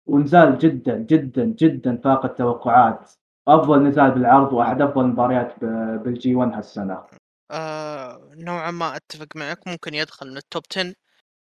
[0.06, 3.10] ونزال جدا جدا جدا فاق التوقعات.
[3.48, 5.64] أفضل نزال بالعرض وأحد أفضل المباريات
[6.04, 6.98] بال G 1 هالسنة.
[7.50, 10.94] آه نوعا ما أتفق معك ممكن يدخل من ال top 10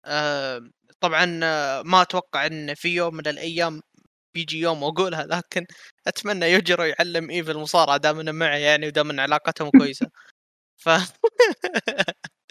[0.06, 0.60] آه
[1.00, 3.82] طبعا آه، ما أتوقع إن في يوم من الأيام
[4.34, 5.66] بيجي يوم وأقولها لكن
[6.06, 10.06] أتمنى يوجيرو يعلم إيفل المصارعة دام إنه معي يعني ودام إن علاقتهم كويسة.
[10.76, 10.90] ف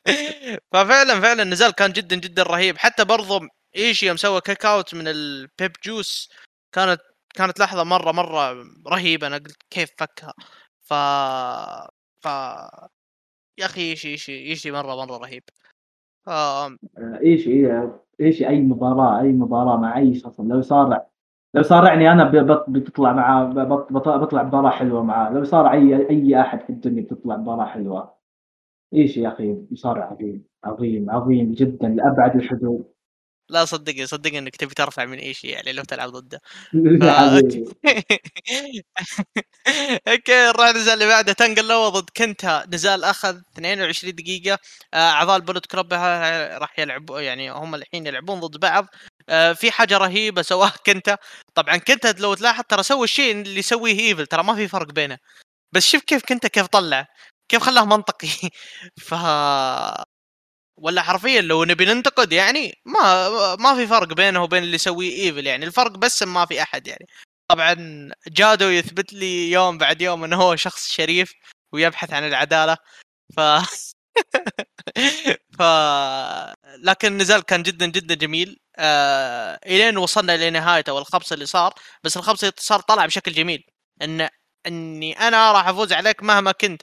[0.73, 2.77] ففعلا فعلا النزال كان جدا جدا رهيب.
[2.77, 3.41] حتى برضو
[3.77, 6.29] إيشي يوم سوى kick out من ال Pimp Juice
[6.73, 7.01] كانت
[7.35, 9.27] كانت لحظة مرة مرة رهيبة.
[9.27, 10.33] أنا قلت كيف فكها؟
[10.83, 10.93] ف
[12.23, 12.27] ف
[13.57, 15.43] يا أخي إيشي إيشي إيشي مرة مرة رهيب.
[16.27, 16.77] آه...
[17.21, 17.47] إيشي
[18.21, 20.39] إيشي أي مباراة أي مباراة مع أي شخص.
[20.41, 21.07] لو صارع
[21.53, 22.31] لو صارعني أنا
[22.67, 23.45] بتطلع معاه
[23.89, 28.13] بطلع مباراه حلوة معاه لو صارع أي أي أحد في الدنيا بتطلع مباراه حلوة.
[28.93, 32.92] إيشي يا أخي مصارع عظيم عظيم عظيم جدا لأبعد الحدود.
[33.53, 36.41] لا صدقني صدقني إنك تبي ترفع من أي شيء يعني لو تلعب ضده
[40.07, 41.33] okay نروح النزال اللي بعده.
[41.33, 42.65] تنقل ضد كنتا.
[42.73, 44.59] نزال أخذ 22 دقيقة.
[44.93, 48.85] آه، أعضاء ال Bullet Club راح يلعبوا يعني هم الحين يلعبون ضد بعض.
[49.29, 51.17] آه، في حاجة رهيبة سواها كنتا.
[51.55, 54.27] طبعا كنتا لو تلاحظ ترى سوى الشيء اللي يسويه إيفل.
[54.27, 55.17] ترى ما في فرق بينه.
[55.73, 57.07] بس شوف كيف كنتا كيف طلع.
[57.49, 58.27] كيف خلاه منطقي.
[59.01, 59.13] ف
[60.77, 65.47] ولا حرفيا لو نبي ننتقد يعني ما ما في فرق بينه وبين اللي يسويه ايفل
[65.47, 65.65] يعني.
[65.65, 67.07] الفرق بس ما في أحد يعني.
[67.49, 67.75] طبعا
[68.27, 71.33] جادو يثبت لي يوم بعد يوم إنه هو شخص شريف
[71.73, 72.77] ويبحث عن العدالة.
[73.37, 73.41] ف
[75.59, 75.61] ف
[76.83, 78.59] لكن النزال كان جدا جدا جميل.
[78.77, 79.59] آه...
[79.65, 81.73] إلين وصلنا لنهايته والخبص اللي صار.
[82.03, 83.63] بس الخبص اللي صار طلع بشكل جميل.
[84.01, 84.29] إن
[84.67, 86.81] إني أنا راح أفوز عليك مهما كنت.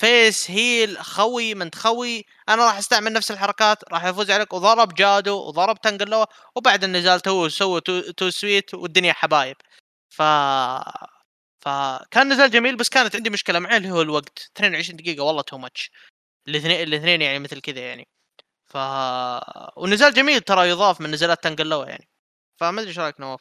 [0.00, 5.36] face heel خوي من خوي أنا راح أستعمل نفس الحركات راح افوز عليك وضرب جادو
[5.48, 9.56] وضرب تنقا لوا وبعد النزال too sweet too, too sweet والدنيا حبايب.
[10.10, 10.22] ف
[11.60, 14.50] فكان نزال جميل بس كانت عندي مشكلة معه اللي هو الوقت.
[14.56, 15.90] 22 دقيقة والله too much
[16.48, 18.08] الاثنين الاثنين يعني مثل كذا يعني.
[18.66, 18.78] ف
[19.78, 22.08] ونزال جميل ترى يضاف من نزالات تنقلوه يعني.
[22.60, 23.40] فما أدري إيش رأيك نواف؟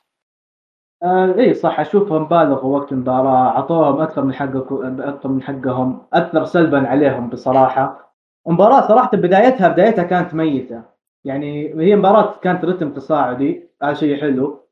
[1.03, 6.45] آه اي صح أشوفهم بالغوا وقت المباراة أعطوهم أكثر من حقهم أكثر من حقهم اثر
[6.45, 8.13] سلبا عليهم بصراحة.
[8.47, 10.83] المباراه صراحة بدايتها بدايتها كانت ميتة.
[11.25, 14.65] يعني هي مباراة كانت رتم تصاعدي هذا شيء حلو.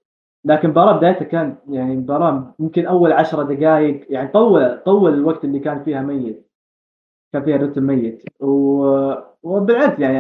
[0.46, 5.60] لكن المباراه بدايتها كانت يعني مباراة يمكن أول عشرة دقائق يعني طول طول الوقت اللي
[5.60, 6.48] كان فيها ميت.
[7.34, 8.24] كان فيها رتم ميت.
[8.40, 9.14] و...
[9.44, 10.18] وبالعكس يعني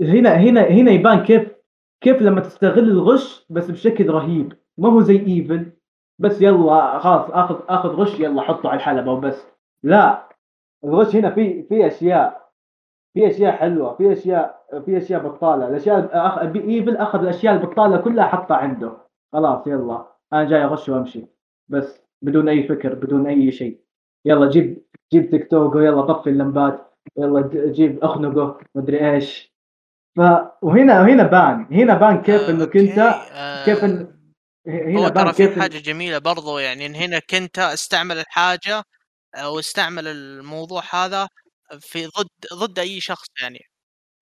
[0.00, 1.52] هنا هنا هنا يبان كيف
[2.00, 4.52] كيف لما تستغل الغش بس بشكل رهيب.
[4.80, 5.72] ما هو زي إيفل
[6.18, 9.46] بس يلا خلاص آخذ آخذ غش يلا حطه على الحلبة وبس.
[9.82, 10.28] لا
[10.84, 12.50] الغش هنا في في أشياء
[13.14, 15.68] في أشياء حلوة في أشياء في أشياء بطالة.
[15.68, 16.38] الأشياء أخ...
[16.38, 18.92] إيفل أخذ الأشياء البطالة كلها حطها عنده.
[19.32, 20.06] خلاص يلا.
[20.32, 21.26] أنا جاي أغش وأمشي.
[21.68, 23.80] بس بدون أي فكر بدون أي شيء.
[24.24, 26.94] يلا جيب جيب تيك توك ويلا طفي اللمبات.
[27.18, 29.54] يلا جيب أخنقه مدري إيش.
[30.16, 30.20] ف
[30.62, 31.66] وهنا وهنا بان.
[31.70, 34.09] هنا بان كيف آه، انك انت آه، كيف إن
[34.66, 38.84] هنا هو ترى في حاجة جميلة برضو يعني إن هنا كنت أستعمل الحاجة
[39.34, 41.28] أو استعمل الموضوع هذا
[41.80, 43.58] في ضد ضد أي شخص يعني.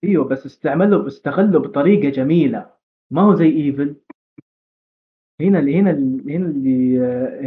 [0.03, 2.73] أيوه بس استعمله استغله بطريقة جميلة.
[3.11, 3.95] ما هو زي إيفل.
[5.41, 6.99] هنا اللي هنا اللي هنا اللي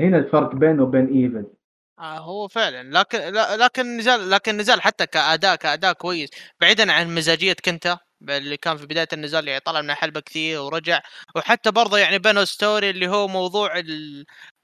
[0.06, 1.46] هنا الفرق بينه وبين إيفل.
[1.98, 2.98] آه هو فعلا.
[2.98, 3.18] لكن
[3.58, 6.30] لكن نزال لكن نزال حتى كأداء كأداء كويس.
[6.60, 7.98] بعيدا عن مزاجية كنتا
[8.30, 11.00] اللي كان في بداية النزال يعني طلع من الحلبة كثير ورجع.
[11.36, 13.82] وحتى برضه يعني بينه story اللي هو موضوع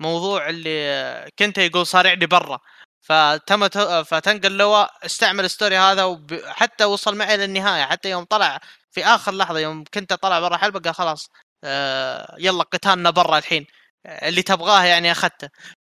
[0.00, 2.58] الموضوع اللي كنتا يقول صارعني برا.
[3.02, 3.68] فتم
[4.04, 7.84] فتنقا لوا استعمل story هذا وحتى وصل معي للنهاية.
[7.84, 11.28] حتى يوم طلع في آخر لحظة يوم كنت طلع برا الحلبة قال خلاص
[11.64, 13.66] آه يلا قتالنا برا الحين.
[14.06, 15.48] اللي تبغاه يعني أخذته.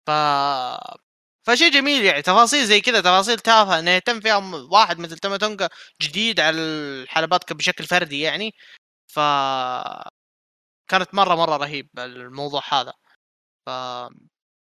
[0.08, 0.12] ف
[1.43, 4.38] فشيء جميل يعني تفاصيل زي كذا تفاصيل تافهة انه يتم فيها
[4.71, 5.69] واحد مثل تونجا
[6.01, 8.51] جديد على الحلبات بشكل فردي يعني.
[9.08, 9.19] ف
[10.88, 12.93] كانت مرة مرة رهيب الموضوع هذا.
[13.67, 13.69] ف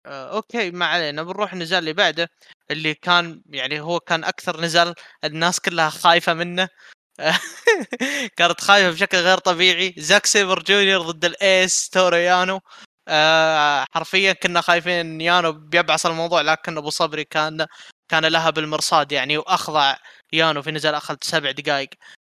[0.08, 2.30] آه، أوكي ما علينا بنروح النزال اللي بعده
[2.72, 6.70] اللي كان يعني هو كان أكثر نزال الناس كلها خايفة منه.
[8.38, 9.96] كانت خايفة بشكل غير طبيعي.
[9.98, 12.62] زاك سيبر جونيور ضد ال Ace تورو يانو.
[13.10, 17.66] آه حرفيا كنا خايفين يانو بيبعص الموضوع لكن أبو صبري كان
[18.10, 19.96] كان لها بالمرصاد يعني وأخضع
[20.34, 21.90] يانو في نزال اخذ سبع دقائق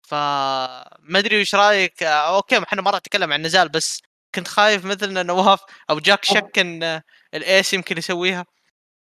[0.08, 2.02] فما أدري وش رأيك.
[2.02, 4.02] آه okay إحنا ما راح نتكلم عن النزال بس
[4.34, 7.00] كنت خايف مثلنا نواف أو جاك شك إن
[7.34, 8.44] ال Ace يمكن يسويها.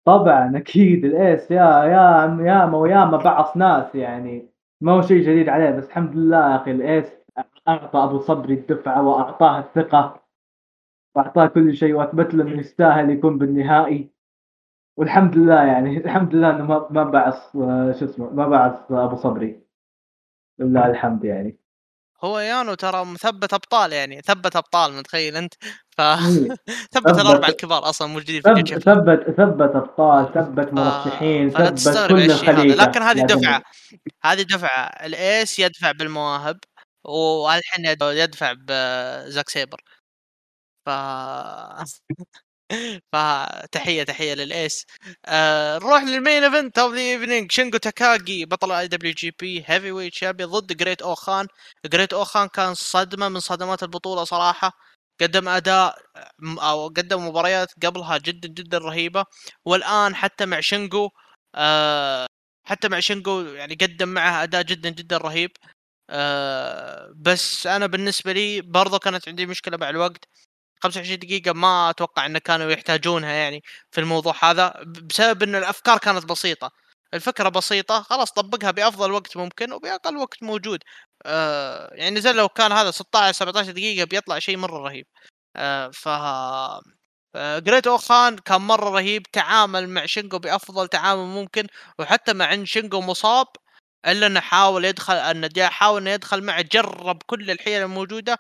[0.07, 4.48] طبعا أكيد ال Ace يا يا ياما وياما بعص ناس يعني.
[4.81, 7.07] ما هو شيء جديد عليه بس الحمد لله يا أخي ال Ace
[7.68, 10.23] أعطى أبو صبري الدفعة وأعطاه الثقة.
[11.14, 14.11] وأعطاه كل شيء وأثبت له إنه يستاهل يكون بالنهائي.
[14.96, 17.53] والحمد لله يعني الحمد لله إنه ما ما بعص
[17.98, 19.61] شو اسمه ما بعص أبو صبري.
[20.59, 21.59] لله الحمد يعني.
[22.24, 25.55] هو يانو ترى مثبت أبطال يعني ثبت أبطال متخيل أنت؟
[25.90, 26.00] ف
[26.94, 28.79] ثبت الأربعة الكبار أصلا موجودين في الجيش.
[28.79, 33.62] ثبت ثبت أبطال ثبت مرشحين ثبت كل الخليج لكن هذه دفعة
[34.24, 36.59] هذه دفعة ال Ace يدفع بالمواهب
[37.05, 39.81] والحين يدفع بزاك سيبر.
[40.87, 40.88] ف
[43.12, 44.87] فتحية تحية لل Ace.
[45.27, 49.64] آه نروح لل main event of the evening شينجو تاكاجي بطل اي دبليو جي بي
[49.66, 51.47] هيفي ويت شابي ضد جريت اوخان
[51.87, 54.73] جريت اوخان كان صدمة من صدمات البطولة صراحة.
[55.20, 55.97] قدم أداء
[56.62, 59.25] أو قدم مباريات قبلها جدا جدا رهيبة.
[59.64, 61.11] والآن حتى مع شينجو
[61.55, 62.27] آه
[62.66, 65.51] حتى مع شينجو يعني قدم معه أداء جدا جدا رهيب.
[66.11, 70.29] آه بس أنا بالنسبة لي برضو كانت عندي مشكلة مع الوقت.
[70.80, 76.24] 25 دقيقة ما أتوقع انه كانوا يحتاجونها يعني في الموضوع هذا بسبب إن الأفكار كانت
[76.24, 76.70] بسيطة.
[77.14, 80.80] الفكرة بسيطة خلاص طبقها بأفضل وقت ممكن وبأقل وقت موجود.
[81.26, 85.06] آه يعني زي لو كان هذا 16 17 دقيقة بيطلع شيء مرة رهيب.
[85.56, 86.08] آه ف
[87.37, 91.66] جريت اوخان كان مرة رهيب تعامل مع شينجو بأفضل تعامل ممكن
[91.98, 93.46] وحتى مع إن شينجو مصاب
[94.06, 98.38] إلا إنه حاول يدخل إنه حاول إنه يدخل معه جرب كل الحيل الموجودة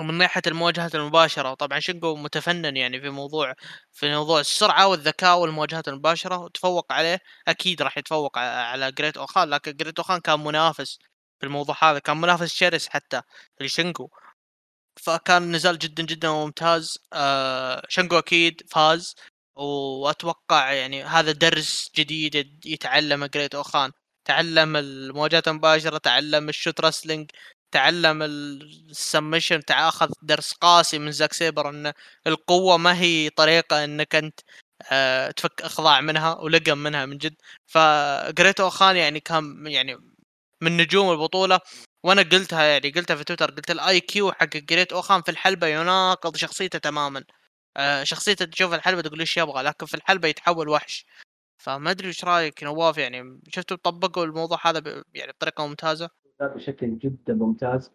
[0.00, 3.54] ومن ناحية المواجهات المباشرة طبعا شينجو متفنن يعني في موضوع
[3.92, 9.76] في موضوع السرعة والذكاء والمواجهات المباشرة وتفوق عليه أكيد راح يتفوق على جريت أوخان لكن
[9.76, 10.98] جريت أوخان كان منافس
[11.40, 13.22] في الموضوع هذا كان منافس شرس حتى
[13.60, 14.08] لشينجو
[14.96, 19.14] فكان نزال جدا جدا ممتاز آه شنجو أكيد فاز
[19.56, 23.92] وأتوقع يعني هذا درس جديد يتعلمه جريت أوخان
[24.24, 27.30] تعلم المواجهات المباشرة تعلم ال shoot wrestling
[27.74, 31.92] تعلم ال submission أخذ درس قاسي من زاك سيبر ان
[32.26, 34.40] القوة ما هي طريقة إنك أنت
[34.92, 37.34] أه تفك أخضاع منها ولقم منها من جد.
[37.66, 39.96] فجريت اوخان يعني كان يعني
[40.60, 41.60] من نجوم البطولة
[42.04, 46.36] وأنا قلتها يعني قلتها في تويتر قلت ال IQ حق جريت اوخان في الحلبة يناقض
[46.36, 47.24] شخصيته تماما.
[47.76, 51.06] آه شخصيته تشوف الحلبة تقول إيش يبغى لكن في الحلبة يتحول وحش.
[51.58, 57.34] فما أدري إيش رأيك نواف يعني شفتوا طبقوا الموضوع هذا يعني بطريقة ممتازة؟ بشكل جدا
[57.34, 57.92] ممتاز.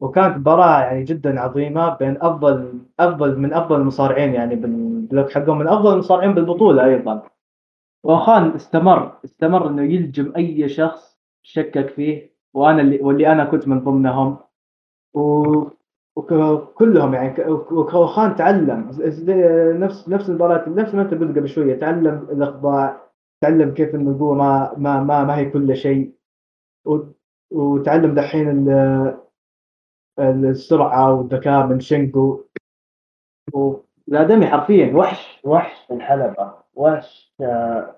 [0.00, 5.68] وكانت مباراة يعني جدا عظيمة بين أفضل أفضل من أفضل المصارعين يعني بالبلوك حقهم من
[5.68, 7.22] أفضل المصارعين بالبطولة أيضا.
[8.04, 13.80] وخان استمر استمر إنه يلجم أي شخص شكك فيه وأنا اللي واللي أنا كنت من
[13.84, 14.38] ضمنهم.
[15.14, 15.44] و
[16.16, 18.90] وكلهم يعني وخان تعلم
[19.80, 23.00] نفس نفس المباراة نفس ما أنت قلت قبل شوية تعلم الاخضاع
[23.42, 26.14] تعلم كيف إنه القوة ما ما ما, ما هي كل شيء.
[27.50, 28.68] وتعلم دحين
[30.18, 32.44] السرعة والذكاء من شينجو.
[33.52, 37.96] والادمي حرفيا وحش وحش الحلبه وحش آه،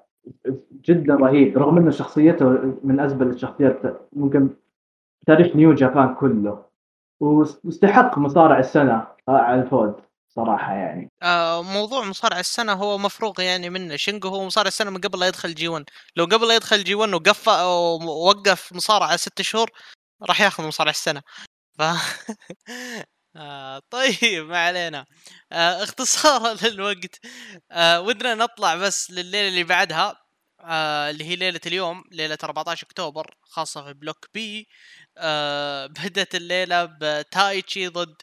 [0.73, 2.49] جدا رهيب رغم إنه شخصيته
[2.85, 3.81] من أزبل الشخصيات
[4.13, 4.49] ممكن
[5.27, 6.65] تاريخ نيو جابان كله.
[7.21, 9.93] واستحق مصارع السنة على الفوز.
[10.37, 11.11] صراحة يعني.
[11.23, 13.97] آه موضوع مصارع السنة هو مفروغ يعني منه.
[13.97, 15.85] شينجو هو مصارع السنة من قبل لا يدخل G 1
[16.17, 19.71] لو قبل لا يدخل G 1 وقف ووقف مصارعة ست شهور
[20.23, 21.23] راح ياخذ مصارع السنة.
[21.79, 21.83] ف
[23.37, 25.07] آه طيب ما علينا.
[25.53, 27.21] آه اختصارا للوقت.
[27.73, 30.17] آه ودنا نطلع بس لليلة اللي بعدها.
[30.61, 34.69] آه اللي هي ليلة اليوم ليلة 14 أكتوبر خاصة في block B.
[35.19, 38.23] آه بدأت الليلة بتايتشي ضد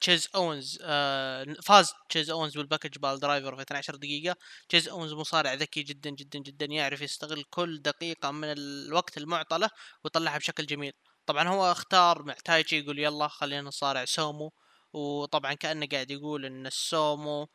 [0.00, 4.36] تشيز أونز آه فاز تشيز أونز بال package piledriver في 12 دقيقة.
[4.68, 9.70] تشيز أونز مصارع ذكي جدا جدا جدا يعرف يستغل كل دقيقة من الوقت المعطى له
[10.04, 10.92] ويطلعها بشكل جميل.
[11.26, 14.52] طبعا هو اختار مع تايتشي يقول يلا خلينا نصارع سومو.
[14.92, 17.48] وطبعا كأنه قاعد يقول إن السومو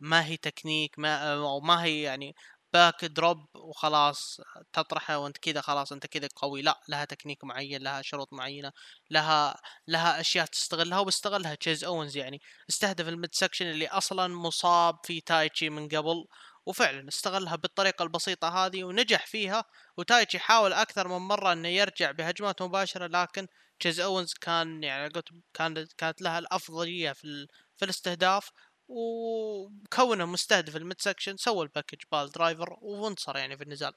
[0.00, 2.34] ما هي تكنيك ما أو ما هي يعني
[2.72, 4.40] backdrop وخلاص
[4.72, 6.62] تطرحه وأنت كذا خلاص أنت كذا قوي.
[6.62, 8.72] لا لها تكنيك معين لها شروط معينة
[9.10, 12.40] لها لها أشياء تستغلها وبيستغلها تشيز اونز يعني.
[12.70, 16.24] استهدف ال mid section اللي أصلا مصاب في تايتشي من قبل
[16.66, 19.64] وفعلا استغلها بالطريقة البسيطة هذه ونجح فيها.
[19.96, 23.46] وتايتشي حاول أكثر من مرة إنه يرجع بهجمات مباشرة لكن
[23.80, 28.50] تشيز اونز كان يعني قلت كانت كانت لها الأفضلية في في الاستهداف.
[28.90, 33.92] وكونه مستهدف ال mid section سوى ال package piledriver وانتصر يعني في النزال.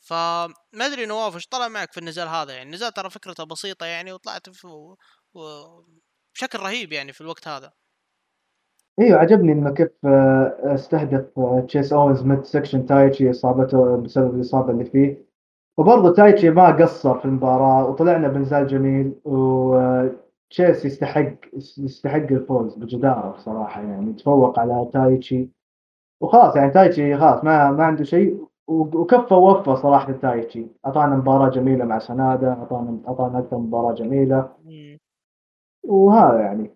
[0.00, 2.66] فما أدري نواف إيش طلع معك في النزال هذا يعني.
[2.66, 4.96] النزال ترى فكرته بسيطة يعني وطلعت في و...
[6.34, 7.72] بشكل رهيب يعني في الوقت هذا.
[9.00, 14.70] أيوه عجبني إنه كيف آه، استهدف آه، تشيس اونز mid section تايتشي إصابته بسبب الإصابة
[14.70, 15.28] اللي فيه.
[15.78, 19.74] وبرضه تايتشي ما قصر في المباراة وطلعنا بنزال جميل و
[20.50, 21.34] تشيس يستحق
[21.78, 25.48] يستحق الفوز بجدارة بصراحة يعني تفوق على تايتشي.
[26.20, 28.48] وخلاص يعني تايتشي خلاص ما ما عنده شيء.
[28.66, 30.66] وكفى ووفى صراحة تايتشي.
[30.86, 34.52] أعطانا مباراة جميلة مع سنادا أعطانا أعطانا أكثر مباراة جميلة.
[35.84, 36.70] وهذا يعني.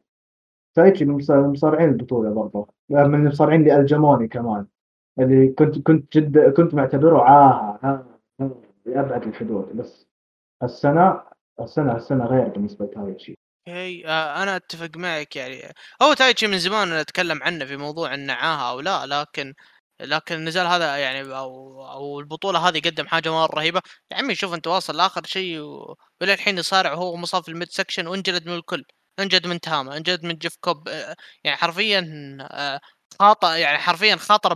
[0.75, 4.67] تايتشي من مصارعين البطولة برضه من المصارعين اللي ألجموني كمان.
[5.19, 8.05] اللي كنت كنت جد كنت معتبره عاهة
[8.87, 9.77] لأبعد الحدود.
[9.77, 10.09] بس
[10.63, 11.23] السنة
[11.61, 13.42] السنة السنة غير بالنسبة لتايتشي.
[13.69, 15.75] okay آه أنا أتفق معك يعني.
[16.03, 19.55] هو تايتشي من زمان نتكلم عنه في موضوع إنه عاهه أو لا لكن
[20.01, 23.83] لكن النزال هذا يعني أو أو البطولة هذه قدم حاجة مرة رهيبة.
[24.13, 25.61] يا عمي شوف أنت واصل لآخر شيء
[26.21, 28.85] وللحين يصارع وهو مصاب في ال mid section وانجلد من الكل
[29.21, 32.01] انجلد من تاما انجلد من جيف كوب آه، يعني حرفيا
[32.41, 32.81] آه،
[33.21, 34.55] خاطر يعني حرفيا خاطر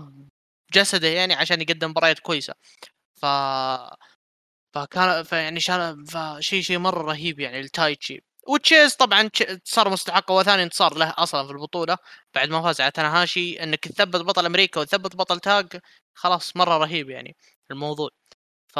[0.70, 2.54] بجسده يعني عشان يقدم مباريات كويسة.
[3.22, 3.26] ف
[4.74, 5.60] فكان فيعني
[6.06, 9.30] فشيء شيء مرة رهيب يعني التايتشي وتشيز طبعا
[9.64, 11.98] صار مستحق هو ثاني انتصار له أصلا في البطولة
[12.34, 15.80] بعد ما فاز على تناهاشي إنك تثبت بطل أمريكا وتثبت بطل tag
[16.14, 17.36] خلاص مرة رهيب يعني
[17.70, 18.10] الموضوع.
[18.68, 18.78] ف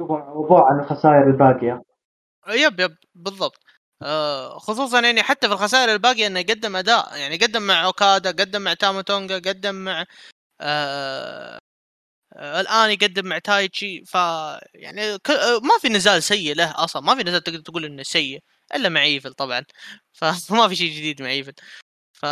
[0.00, 1.82] شوفوا موضوع عن الخسائر الباقية.
[2.48, 3.58] yep yep بالضبط.
[4.02, 8.62] آه خصوصا يعني حتى في الخسائر الباقية إنه يقدم أداء يعني قدم مع أوكادا قدم
[8.62, 10.04] مع تاما تونجا قدم مع
[10.60, 11.58] آه،
[12.40, 14.14] الآن يقدم مع تايتشي ف
[14.74, 15.30] يعني ك...
[15.62, 17.02] ما في نزال سيء له أصلا.
[17.02, 18.40] ما في نزال تقدر تقول إنه سيء
[18.74, 19.64] إلا مع إيفل طبعا.
[20.12, 21.52] فما في شيء جديد مع إيفل.
[22.12, 22.26] ف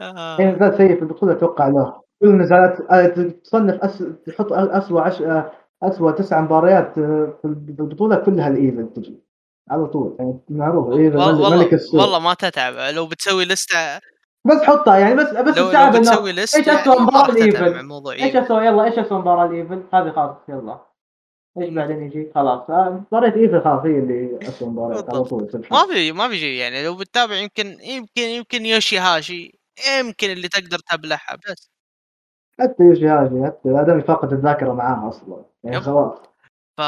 [0.00, 0.40] آه.
[0.40, 2.02] يعني نزال سيء في البطولة أتوقع له.
[2.20, 4.04] كل النزالات آه، تصنف أس...
[4.26, 5.22] تحط اسوء عش...
[5.22, 5.52] آه،
[5.82, 6.92] اسوء تسع مباريات
[7.42, 9.22] في البطولة كلها الايفل تجي.
[9.70, 12.00] على طول يعني معروف إيفل والله ملك السوق.
[12.00, 12.94] والله ما تتعب.
[12.94, 14.00] لو بتسوي لستة
[14.44, 18.36] بس حطها يعني بس بس لو, لو بتسوي لسته إيش اسوء يعني مباراة الايفل إيش
[18.36, 20.78] اسوء يلا إيش اسوء مباراة الايفل هذه خلاص يلا.
[21.60, 26.12] إيش بعدين يجي؟ خلاص مباراة ايفل خلاص هي اللي اسوء مباراة على طول ما في
[26.12, 29.60] ما في شيء يعني لو بتتابع يمكن يمكن يمكن يوشي هاشي
[29.98, 31.70] يمكن اللي تقدر تبلعها بس.
[32.60, 36.18] حتى يوشي هاشي حتى آدم فقد الذاكرة معاه أصلا يعني خلاص.
[36.78, 36.80] ف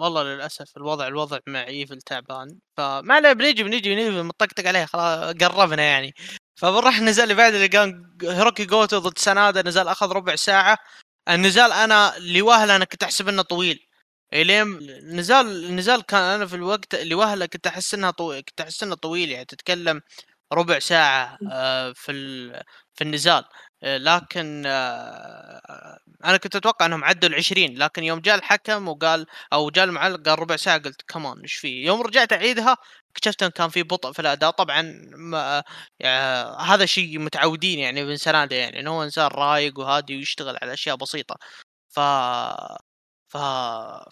[0.00, 5.34] والله للأسف الوضع الوضع مع ايفل تعبان فما عليه بنيجي بنيجي بنيجي بنطقطق عليه خلاص
[5.34, 6.14] قربنا يعني.
[6.56, 10.78] فبنروح النزال اللي بعد اللي كان هيروكي جوتو ضد سنادا نزال أخذ ربع ساعة.
[11.28, 13.86] النزال أنا لوهلة أنا كنت أحسب إنه طويل.
[14.32, 14.78] إلين
[15.18, 18.94] نزال النزال كان أنا في الوقت اللي وهله كنت أحس إنها طويل كنت أحس إنه
[18.96, 20.00] طويل يعني تتكلم
[20.52, 22.12] ربع ساعة آه، في
[22.94, 23.44] في النزال.
[23.82, 29.84] لكن آه، أنا كنت أتوقع إنهم عدوا العشرين لكن يوم جاء الحكم وقال أو جاء
[29.84, 32.76] المعلق قال ربع ساعة قلت كمان إيش في؟ يوم رجعت أعيدها
[33.10, 34.50] اكتشفت إن كان في بطء في الأداء.
[34.50, 34.82] طبعا
[35.16, 35.62] ما
[36.00, 40.72] يعني هذا شيء متعودين يعني من سنادة يعني إنه هو إنسان رايق وهادي ويشتغل على
[40.72, 41.36] أشياء بسيطة.
[41.88, 42.00] ف
[43.28, 43.36] ف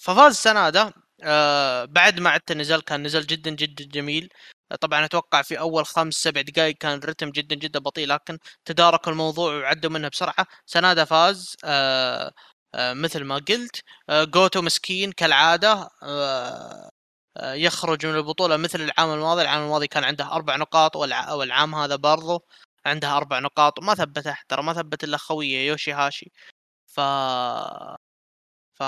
[0.00, 0.92] ففاز سنادة.
[1.24, 4.28] آه بعد ما عدت النزال كان نزال جدا جدا جميل.
[4.80, 9.54] طبعا أتوقع في أول خمس سبع دقائق كان الرتم جدا جدا بطيء لكن تدارك الموضوع
[9.56, 10.46] وعدوا منه بسرعة.
[10.66, 12.32] سناده فاز آه
[12.74, 15.88] آه مثل ما قلت آه جوتو مسكين كالعادة
[17.38, 19.42] يخرج من البطولة مثل العام الماضي.
[19.42, 22.44] العام الماضي كان عنده أربع نقاط والعام هذا برضه
[22.86, 23.80] عنده أربع نقاط.
[23.80, 26.32] ما ثبته ترى ما ثبت إلا خويه يوشي هاشي
[26.86, 27.00] ف
[28.74, 28.82] ف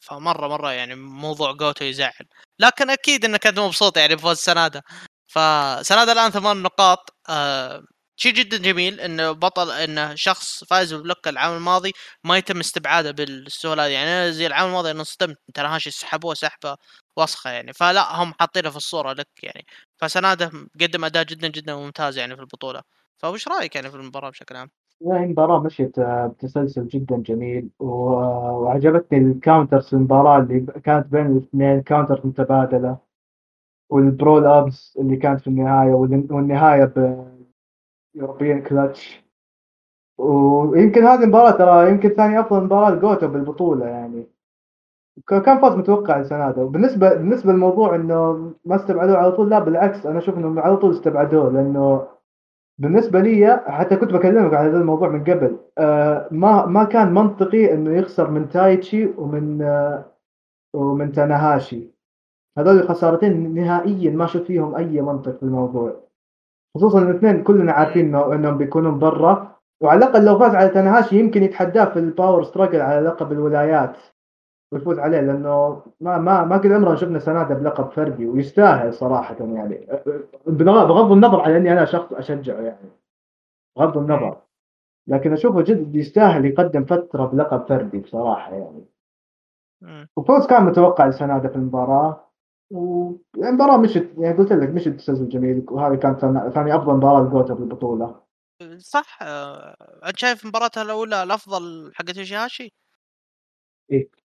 [0.00, 2.26] فمرة مرة يعني موضوع جوتو يزعل.
[2.58, 4.82] لكن أكيد إنك كنت مبسوط يعني بفوز سنادا.
[5.26, 7.10] فسنادا الآن ثمان نقاط.
[7.28, 7.82] آه
[8.16, 11.92] شيء جدا جميل إنه بطل إنه شخص فاز block العام الماضي
[12.24, 13.92] ما يتم استبعاده بالسهولة هذه.
[13.92, 15.36] يعني زي العام الماضي أنا انصدمت.
[15.54, 16.76] ترى هاشي سحبوه سحبة
[17.16, 17.72] وسخة يعني.
[17.72, 19.66] فلا هم حاطينه في الصورة لك يعني.
[19.98, 22.82] فسناده قدم أداء جدا جدا ممتاز يعني في البطولة.
[23.18, 24.70] فوش رأيك يعني في المباراة بشكل عام؟
[25.00, 31.82] يعني المباراة مشيت آه، بتسلسل جدا جميل وعجبتني ال counters المباراة اللي كانت بين الاثنين
[31.82, 32.98] counters متبادلة
[33.90, 36.92] وال roll ups اللي كانت في النهاية والنهاية
[38.14, 39.24] ب European clutch
[40.18, 44.26] ويمكن هذه المباراة ترى يمكن ثاني أفضل مباراة لجوتو بالبطولة يعني.
[45.26, 50.18] كان فوز متوقع هذا وبالنسبة بالنسبة للموضوع إنه ما استبعدوه على طول لا بالعكس أنا
[50.18, 52.06] أشوف انه على طول استبعدوه لأنه
[52.78, 57.74] بالنسبة لي حتى كنت بكلمك على هذا الموضوع من قبل آه ما ما كان منطقي
[57.74, 60.04] إنه يخسر من تايتشي ومن آه
[60.74, 61.96] ومن تاناهاشي.
[62.58, 65.96] هذول الخسارتين نهائيا ما شفت فيهم أي منطق في الموضوع.
[66.76, 69.56] خصوصا الاثنين كلنا عارفين انه إنهم بيكونون برا.
[69.80, 73.96] وعلى الأقل لو فاز على تاناهاشي يمكن يتحداه في ال Power Struggle على لقب الولايات.
[74.72, 79.86] ويفوز عليه لأنه ما ما ما قد عمرنا شفنا سناده بلقب فردي ويستاهل صراحة يعني.
[80.46, 82.90] بغض النظر على إني أنا شخص اشجعه يعني.
[83.76, 84.42] بغض النظر.
[85.06, 88.84] لكن أشوفه جد يستاهل يقدم فترة بلقب فردي بصراحة يعني.
[90.16, 92.30] وفوز كان متوقع لسناده في المباراة.
[92.70, 96.20] والمباراة مشت يعني قلت لك مشت تسلسل جميل وهذه كانت
[96.54, 98.20] ثاني أفضل مباراة لجوتا في البطولة.
[98.78, 99.18] صح.
[100.06, 102.72] أنت شايف مباراتها الأولى الأفضل حقت يوشيهاشي؟
[103.92, 104.25] إيه.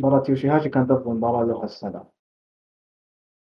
[0.00, 2.04] مباراة يوشيهاشي كانت أفضل مباراة له هالسنة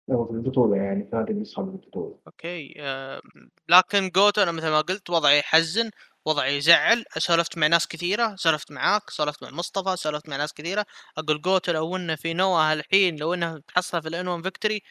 [0.09, 2.19] له في البطولة يعني في هذه النسخة من البطولة.
[2.27, 3.21] okay آه
[3.69, 5.91] لكن جوتو أنا مثل ما قلت وضعي يحزن
[6.25, 7.05] وضعي يزعل.
[7.19, 10.87] سولفت مع ناس كثيرة سولفت معاك سولفت مع مصطفى سولفت مع ناس كثيرة.
[11.19, 14.83] أقول جوتو لو إنه في NOAH الحين لو إنه بتحصله في ال N 1 Victory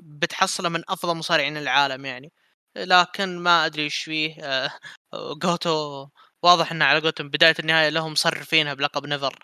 [0.00, 2.32] بتحصله من أفضل مصارعين العالم يعني.
[2.76, 4.70] لكن ما أدري إيش فيه آه
[5.42, 6.06] جوتو
[6.42, 9.38] واضح إنه على قولتهم بداية النهاية لهم مصرفينها بلقب NEVER.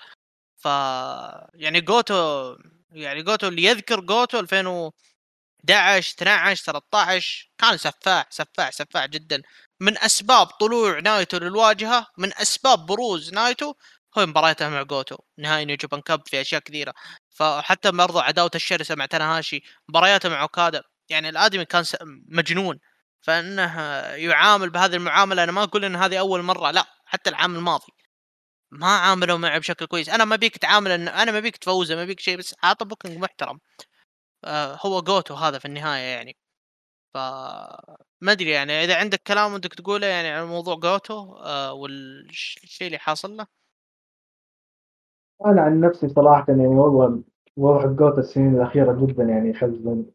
[1.55, 2.57] يعني جوتو
[2.91, 9.43] يعني جوتو اللي يذكر جوتو 2011 12 13 كان سفاح سفاح سفاح جدا.
[9.81, 13.75] من أسباب طلوع نايتو للواجهة من أسباب بروز نايتو
[14.19, 15.17] هو مبارياته مع جوتو.
[15.39, 16.95] نهائي New Japan Cup في أشياء كثيرة.
[17.31, 20.83] فحتى برضو عداوته الشرسة مع تناهاشي مبارياته مع أوكادا.
[21.09, 21.85] يعني الآدمي كان
[22.29, 22.79] مجنون.
[23.23, 23.81] فإنه
[24.17, 27.93] يعامل بهذه المعاملة أنا ما أقول إن هذه أول مرة لا حتى العام الماضي.
[28.71, 30.09] ما عاملوا معي بشكل كويس.
[30.09, 33.19] أنا ما بيك تعامل إن أنا ما بيك تفوزه ما بيك شيء بس عطى booking
[33.19, 33.61] محترم.
[34.45, 36.37] آه هو جوتو هذا في النهاية يعني.
[37.15, 37.19] ف
[38.21, 42.99] ما أدري يعني إذا عندك كلام ودك تقوله يعني عن موضوع جوتو آه والشيء اللي
[42.99, 43.47] حاصل له.
[45.47, 47.23] أنا عن نفسي صراحة يعني والله
[47.57, 50.07] وضع جوتو السنين الأخيرة جدا يعني يحزن.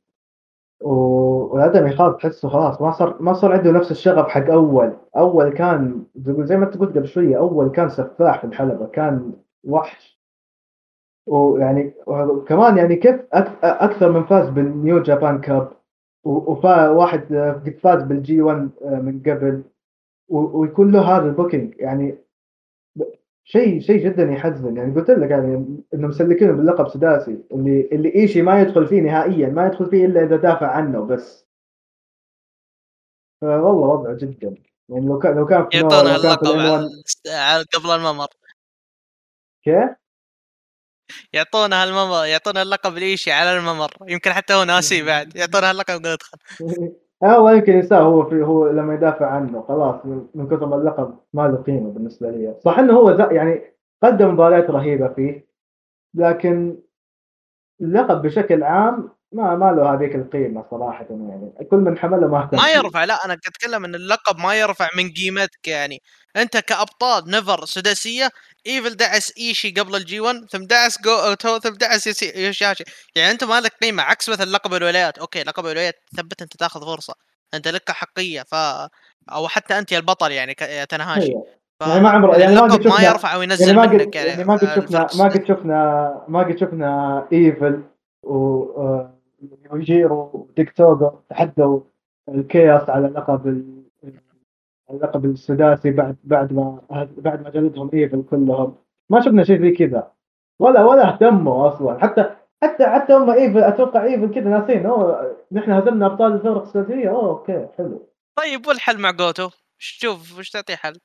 [0.82, 4.93] و- وعدم يخاف تحسه خلاص ما صار ما صار عنده نفس الشغف حق أول.
[5.17, 10.21] أول كان زي ما أنت قلت قبل شوية أول كان سفاح في الحلبة كان وحش.
[11.27, 13.21] ويعني وكمان يعني كيف
[13.63, 15.72] أكثر من فاز بال New Japan Cup
[16.23, 19.63] و- وفا واحد آه، قد فاز بال G1 آه، من قبل.
[20.29, 21.74] ويكون له هذا ال booking.
[21.77, 22.15] يعني
[23.43, 24.77] شيء شيء جدا يحزن.
[24.77, 25.55] يعني قلت لك يعني
[25.93, 30.23] إنه مسلكينه باللقب سداسي اللي اللي إيشي ما يدخل فيه نهائيا ما يدخل فيه إلا
[30.23, 31.45] إذا دافع عنه بس.
[33.41, 34.55] فوالله وضعه جدا.
[34.89, 36.89] يعني لو كان لو كان في يعطونا اللقب على 1
[37.27, 38.27] على- قبل الممر.
[39.63, 39.89] كيف؟
[41.33, 43.93] يعطونا هالممر يعطونا اللقب ليشي على الممر.
[44.07, 45.35] يمكن حتى هو ناسي بعد.
[45.35, 46.37] يعطونا اللقب قبل ندخل
[47.22, 50.05] والله يمكن ينساه هو في هو لما يدافع عنه خلاص
[50.36, 52.55] من كثر ما اللقب ما له قيمة بالنسبة لي.
[52.65, 53.61] صح إنه هو يعني
[54.03, 55.45] قدم مباريات رهيبة فيه
[56.15, 56.78] لكن
[57.82, 61.53] اللقب بشكل عام ما ما له هذيك القيمة صراحة يعني.
[61.72, 62.69] كل من حمله ما اهتم ما.
[62.72, 66.01] يرفع لا أنا أتكلم إن اللقب ما يرفع من قيمتك يعني.
[66.38, 68.30] أنت كأبطال نفر سداسية
[68.68, 72.84] ايفل دعس ايشي قبل ال G1 ثم دعس جوتو ثم دعس يوشي- يوشيهاشي
[73.16, 75.18] يعني انت ما لك قيمة عكس مثلا لقب الولايات.
[75.18, 77.14] أوكي لقب الولايات ثبت أنت تاخذ فرصة.
[77.53, 78.55] أنت لك حقية ف
[79.32, 81.45] أو حتى أنت يا البطل يعني ك- يا تنهاشي أيوة.
[81.82, 84.01] يعني ما عمره- يعني ما قد اللقب ما شفنا- يرفع أو ينزل يعني ما منك
[84.07, 87.84] قد يعني, يعني ما قد شفنا الفرق ما قد شفنا ما قد شفنا ايفل
[88.24, 88.36] و
[88.82, 89.18] آه،
[89.72, 91.80] ويجيرو وديك توغو تحدوا
[92.30, 93.47] الكياس على لقب
[94.91, 96.81] اللقب السداسي بعد بعد ما
[97.17, 98.75] بعد ما جلدهم إيفل كلهم.
[99.09, 100.11] ما شفنا شيء زي كذا.
[100.59, 101.99] ولا ولا اهتموا أصلا.
[101.99, 104.85] حتى حتى حتى هم ايفل أتوقع إيفل كذا ناسين.
[104.85, 107.09] أوه نحن هزمنا أبطال الفرق السداسية.
[107.09, 108.07] أوه أوكي حلو.
[108.35, 110.99] طيب والحل مع جوتو؟ تشوف؟ وش تعطيه حل؟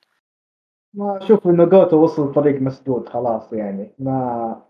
[0.93, 3.95] ما أشوف إنه جوتو وصل طريق مسدود خلاص يعني.
[3.99, 4.61] ما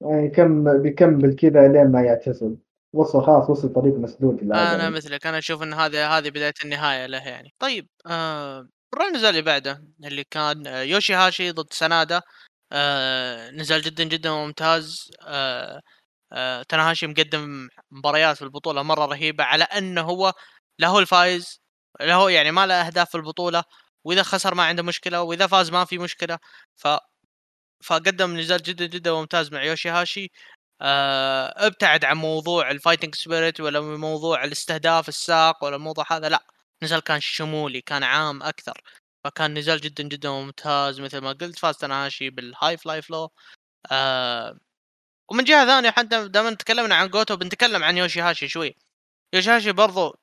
[0.00, 2.56] يعني كم بيكمل كذا لين ما يعتزل.
[2.92, 7.06] وصل خلاص وصل طريق مسدود أنا الآن مثلك أنا أشوف إن هذه هذه بداية النهاية
[7.06, 7.54] له يعني.
[7.58, 8.68] طيب آه
[9.08, 12.22] النزال اللي بعده؟ اللي كان يوشي هاشي ضد سنادا
[12.72, 15.80] آه نزال جدا جدا ممتاز آه
[16.32, 20.32] آه تناهاشي مقدم مباريات في البطولة مرة رهيبة على أنه هو
[20.78, 21.60] لا هو الفايز
[22.00, 23.64] لا هو يعني ما له أهداف في البطولة
[24.04, 26.38] وإذا خسر ما عنده مشكلة وإذا فاز ما في مشكلة.
[26.76, 26.88] ف
[27.84, 30.28] فقدم نزال جدا جدا ممتاز مع يوشي هاشي آه
[30.82, 36.44] ابتعد عن موضوع ال fighting spirit ولا موضوع الاستهداف الساق ولا الموضوع هذا لا.
[36.82, 38.82] نزال كان شمولي كان عام أكثر.
[39.24, 41.58] فكان نزال جدا جدا ممتاز مثل ما قلت.
[41.58, 43.30] فاز تناهاشي بال high fly flow
[43.92, 44.58] آه
[45.30, 48.76] ومن جهة ثانية حتى دائما تكلمنا عن جوتو بنتكلم عن يوشي هاشي شوي.
[49.34, 50.16] يوشي هاشي برضو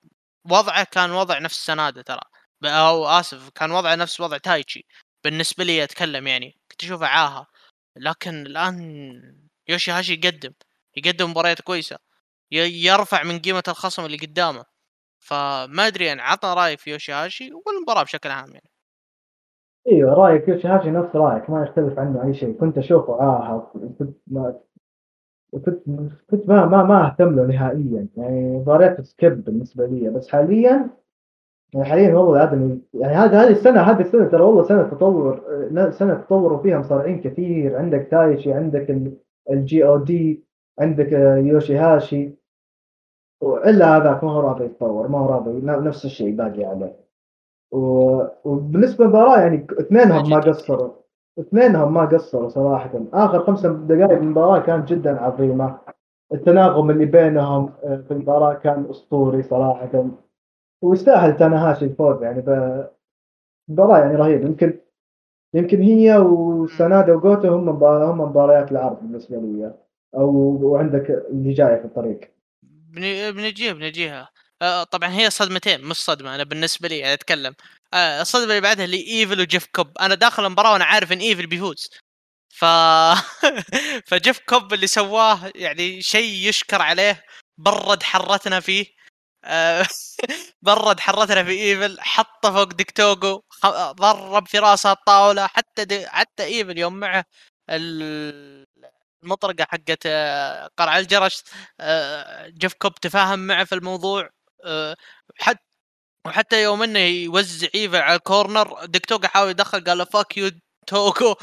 [0.52, 2.22] وضعه كان وضع نفس سنادة ترى.
[2.66, 4.88] أو آسف كان وضعه نفس وضع تايتشي.
[5.26, 7.48] بالنسبة لي أتكلم يعني كنت أشوفه عاهة.
[7.98, 10.52] لكن الآن يوشي هاشي يقدم
[10.98, 11.98] يقدم مباريات كويسة
[12.52, 14.64] يرفع من قيمة الخصم اللي قدامه.
[15.20, 18.70] فما أدري يعني عطنا رأيك في يوشي هاشي والمباراة بشكل عام يعني.
[19.88, 22.54] إيوه رأيك يوشي هاشي نفس رأيك ما يختلف عنه أي شيء.
[22.60, 24.60] كنت أشوفه آه كنت ما
[25.52, 25.80] كنت
[26.32, 28.08] كنت ما ما ما أهتم له نهائيا.
[28.18, 30.90] يعني مباريات skip بالنسبة لي بس حاليا
[31.74, 35.42] يعني حاليا والله هذا يعني هذا هذه السنة هذه السنة ترى والله سنة تطور
[35.92, 37.78] سنة تطوروا فيها مصارعين كثير.
[37.78, 38.90] عندك تايشي عندك
[39.50, 40.44] ال G O D
[40.80, 42.32] عندك آه، يوشي هاشي.
[43.44, 47.00] الا هذاك ما هو راضي يتطور ما هو راضي نفس الشيء باقي عليه.
[47.72, 50.40] و- وبالنسبة للمباراه يعني اثنينهم ما.
[50.40, 50.92] قصروا
[51.40, 52.92] اثنينهم ما قصروا صراحة.
[53.14, 55.78] آخر خمس دقائق من المباراه كانت جدا عظيمة.
[56.34, 60.06] التناغم اللي بينهم آه، في المباراه كان أسطوري صراحة.
[60.82, 62.88] ويستاهل تاناهاشي الفوز يعني ب-
[63.70, 64.80] مباراة يعني رهيبة يمكن
[65.54, 69.74] يمكن هي وسنادا وجوتو هم هم مباريات العرض بالنسبة لي.
[70.16, 70.30] أو
[70.62, 72.20] وعندك اللي جاية في الطريق.
[72.64, 74.30] بن- بنجيها بنجيها.
[74.62, 76.36] آه، طبعا هي صدمتين مش صدمة.
[76.36, 77.54] أنا بالنسبة لي يعني أتكلم.
[77.94, 79.98] آه، الصدمة اللي بعدها اللي إيفل وجيف كوب.
[79.98, 81.90] أنا داخل المباراة وأنا عارف إن إيفل بيفوز.
[82.50, 82.66] ف
[84.08, 87.24] فجيف كوب اللي سواه يعني شيء يشكر عليه
[87.58, 88.86] برد حرتنا فيه.
[90.62, 96.44] برد حرتنا في إيفل حطه فوق ديكتوغو خ- ضرب في راسه الطاولة حتى دي حتى
[96.44, 97.26] إيفل يوم معه
[97.70, 98.66] ال-
[99.24, 101.44] المطرقة حقت آه، قرع الجرس
[101.80, 104.30] آه، جيف كوب تفاهم معه في الموضوع
[104.66, 104.96] آه،
[105.40, 105.60] حتى
[106.28, 110.52] وحتى يوم إنه يوزع إيفل على ال corner ديكتوغو حاول يدخل قال له fuck you
[110.90, 111.36] توغو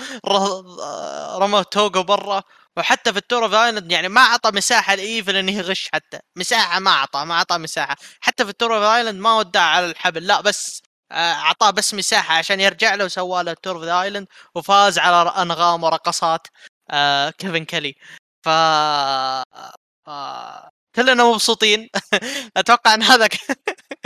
[1.43, 2.43] رمى توغو برا.
[2.77, 6.19] وحتى في ال Tour of Island يعني ما أعطى مساحة لإيفل إنه يغش حتى.
[6.37, 7.97] مساحة ما أعطى ما أعطى مساحة.
[8.21, 10.83] حتى في ال Tour of Island ما ودع على الحبل لا بس
[11.13, 15.31] آه، أعطاه بس مساحة عشان يرجع له وسوى له ال Tour of Island وفاز على
[15.43, 16.47] أنغام ورقصات
[16.91, 17.95] آه كيفن كيلي
[18.45, 18.49] ف
[20.07, 20.11] ف
[20.97, 21.89] كلنا مبسوطين.
[22.57, 23.29] أتوقع إن هذا.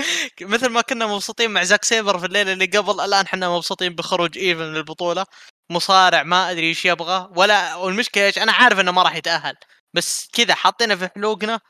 [0.43, 4.39] مثل ما كنا مبسوطين مع زاك سيبر في الليلة اللي قبل الآن إحنا مبسوطين بخروج
[4.39, 5.27] إيفل من البطوله
[5.71, 9.55] مصارع ما أدري إيش يبغى ولا والمشكلة إيش أنا عارف إنه ما راح يتأهل.
[9.95, 11.61] بس كذا حاطينه في حلوقنا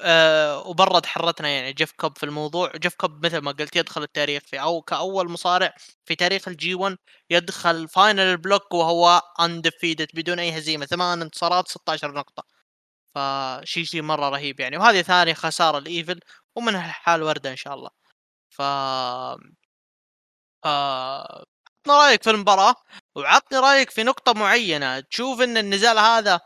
[0.00, 1.72] أه وبرد حرتنا يعني.
[1.72, 2.72] جيف كوب في الموضوع.
[2.76, 5.74] جيف كوب مثل ما قلت يدخل التاريخ في أو كأول مصارع
[6.04, 6.96] في تاريخ ال G1
[7.30, 10.86] يدخل final ال block وهو undefeated بدون أي هزيمة.
[10.86, 12.44] ثمان انتصارات 16 نقطة.
[13.16, 14.76] فشي شيء مرة رهيب يعني.
[14.78, 16.20] وهذه ثاني خسارة الايفل
[16.56, 17.90] ومنها حال وأردى إن شاء الله.
[18.50, 18.62] ف
[20.64, 21.44] آه...
[21.86, 22.74] عطنا رأيك في المباراة
[23.14, 25.00] وعطني رأيك في نقطة معينة.
[25.00, 26.40] تشوف إن النزال هذا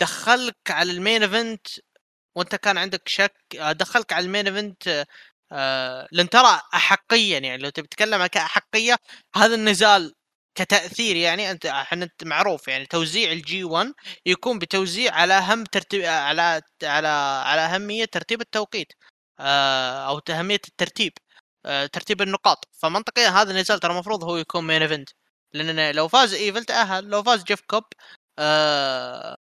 [0.00, 1.66] دخلك على ال main event
[2.36, 5.06] وأنت كان عندك شك دخلك على ال main event
[5.52, 8.96] آه لأن ترى احقيا يعني لو تبي تتكلم كأحقية
[9.36, 10.14] هذا النزال
[10.56, 13.94] كتأثير يعني أنت إحنا معروف يعني توزيع ال G 1
[14.26, 17.08] يكون بتوزيع على أهم ترتيب على على
[17.46, 18.92] على أهمية ترتيب التوقيت.
[18.92, 19.07] آه
[19.40, 21.12] أو اهميه الترتيب
[21.66, 22.68] آه ترتيب النقاط.
[22.72, 25.08] فمنطقيا هذا النزال ترى المفروض هو يكون main event
[25.52, 27.84] لأن لو فاز ايفل تاهل لو فاز جيف كوب
[28.38, 29.36] آه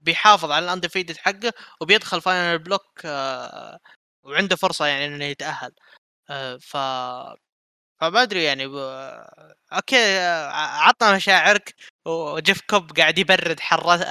[0.00, 3.78] بيحافظ على ال undefeated حقه وبيدخل final block آه
[4.24, 5.72] وعنده فرصة يعني إنه يتأهل.
[6.30, 6.76] آه ف
[8.00, 8.74] فما أدري يعني ب...
[9.72, 10.18] okay
[10.86, 11.74] عطنا مشاعرك
[12.06, 14.02] وجيف كوب قاعد يبرد حرت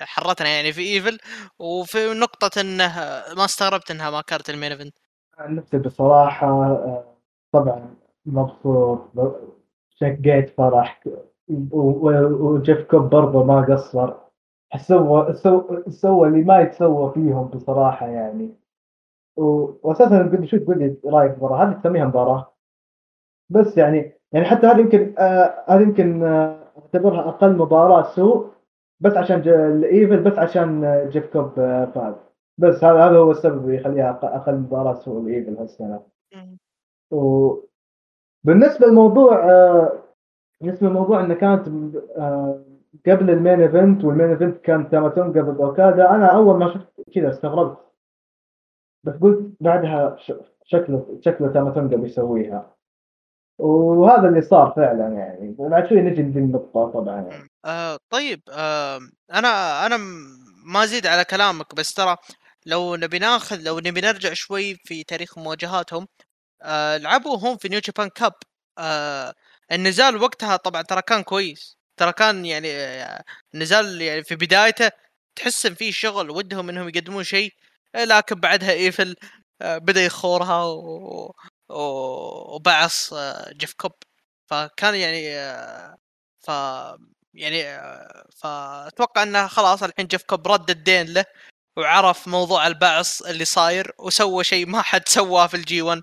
[0.00, 1.18] حرتنا يعني في إيفل
[1.58, 2.98] وفي نقطة إنه
[3.36, 4.98] ما استغربت إنها ما كانت ال main event.
[5.40, 6.76] نفسي بصراحة
[7.52, 7.94] طبعا
[8.26, 9.10] مبسوط
[10.00, 11.04] شقيت فرح
[11.70, 14.14] وجيف كوب برضه ما قصر.
[14.76, 18.54] سوى سوى سوى اللي ما يتسوى فيهم بصراحة يعني.
[19.36, 22.53] واساسا قلت شو تقول لي رأيك مباراة هذه تسميها مباراة؟
[23.50, 28.46] بس يعني يعني حتى هذه يمكن آه هذه يمكن آه اعتبرها أقل مباراة سوء
[29.00, 32.14] بس عشان الإيفل بس عشان جيف كوب آه فاز.
[32.58, 36.02] بس هذا هذا هو السبب اللي يخليها أقل مباراة سوء الايفل هالسنة.
[37.10, 39.92] وبالنسبه للموضوع آه
[40.60, 41.68] بالنسبة للموضوع انه كانت
[42.16, 42.64] آه
[43.06, 47.10] قبل ال main event وال main event كان تاماتونجا ضد اوكادا أنا أول ما شفت
[47.14, 47.78] كذا استغربت.
[49.04, 50.16] بس قلت بعدها
[50.64, 52.73] شكله شكله تاماتونجا بيسويها
[53.58, 55.54] وهذا اللي صار فعلا يعني.
[55.58, 57.20] وبعد شوي نجي لذي النقطة طبعا.
[57.30, 57.48] يعني.
[57.64, 59.00] آه طيب آه
[59.32, 59.96] أنا أنا
[60.66, 62.16] ما أزيد على كلامك بس ترى
[62.66, 66.06] لو نبي ناخذ لو نبي نرجع شوي في تاريخ مواجهاتهم
[66.62, 68.32] آه لعبوا هم في New Japan Cup.
[68.78, 69.34] آه
[69.72, 71.78] النزال وقتها طبعا ترى كان كويس.
[71.96, 72.68] ترى كان يعني
[73.54, 74.90] النزال يعني في بدايته
[75.36, 77.52] تحس ان في شغل ودهم إنهم يقدمون شيء
[77.96, 79.16] لكن بعدها إيفل
[79.62, 81.32] بدأ يخورها و...
[81.68, 83.92] وبعص آه، جيف كوب.
[84.50, 85.96] فكان يعني آه،
[86.40, 86.48] ف
[87.34, 91.24] يعني آه، فأتوقع إنه خلاص الحين جيف كوب رد الدين له
[91.78, 96.02] وعرف موضوع البعص اللي صاير وسوى شيء ما حد سواه في ال G 1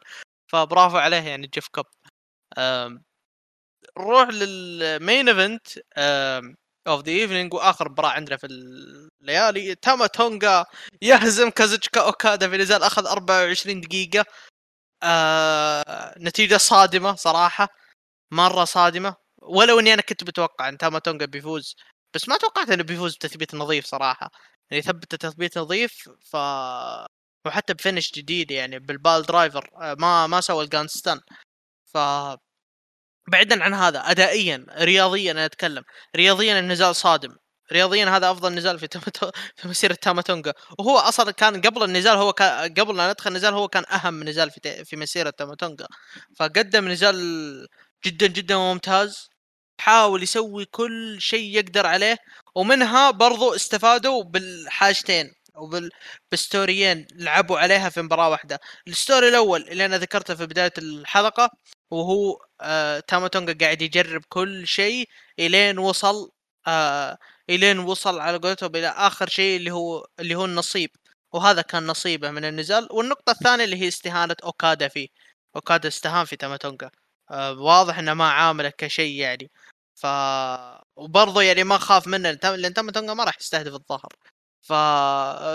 [0.51, 1.85] فبرافو عليه يعني جيف كوب.
[3.97, 5.67] نروح لل main event
[6.87, 9.75] of the evening وآخر مباراة عندنا في الليالي.
[9.75, 10.65] تاما تونغا
[11.01, 14.25] يهزم كازوتشكا أوكادا في نزال أخذ 24 دقيقة.
[15.03, 17.67] آه نتيجة صادمة صراحة
[18.31, 19.15] مرة صادمة.
[19.43, 21.75] ولو إني أنا كنت متوقع إن تاما تونجا بيفوز
[22.15, 24.31] بس ما توقعت إنه بيفوز بتثبيت نظيف صراحة.
[24.71, 26.37] يعني ثبت تثبيت نظيف ف
[27.47, 31.19] وحتى ب finish جديد يعني بالبال driver آه، ما ما سوى ال Gun Stun
[31.93, 31.97] ف
[33.31, 35.83] بعيدا عن هذا ادائيا رياضيا أنا أتكلم
[36.15, 37.35] رياضيا النزال صادم.
[37.71, 39.31] رياضيا هذا أفضل نزال في تامتو...
[39.55, 43.67] في مسيرة تاماتونجا وهو أصلا كان قبل النزال هو كان قبل لا ندخل النزال هو
[43.67, 44.67] كان أهم نزال في ت...
[44.67, 45.87] في مسيرة تاماتونجا
[46.39, 47.67] فقدم نزال
[48.05, 49.31] جدا جدا ممتاز
[49.81, 52.17] حاول يسوي كل شيء يقدر عليه.
[52.55, 55.89] ومنها برضو استفادوا بالحاجتين أو
[56.31, 58.59] بالستوريين لعبوا عليها في مباراة واحدة.
[58.87, 61.49] الستوري الأول اللي أنا ذكرته في بداية الحلقة
[61.91, 65.09] وهو آه تاماتونجا قاعد يجرب كل شيء
[65.39, 66.31] إلين وصل
[66.67, 67.17] آه
[67.51, 70.89] إلين وصل على قولتهم إلى آخر شيء اللي هو اللي هو النصيب.
[71.33, 72.87] وهذا كان نصيبه من النزال.
[72.91, 75.07] والنقطة الثانية اللي هي استهانة أوكادا فيه
[75.55, 76.91] أوكادا استهان في تاماتونجا
[77.31, 79.51] آه واضح إنه ما عامله كشيء يعني.
[79.95, 80.05] ف
[80.95, 84.09] وبرضه يعني ما خاف منه لأن تاماتونجا ما راح يستهدف الظهر
[84.61, 84.73] ف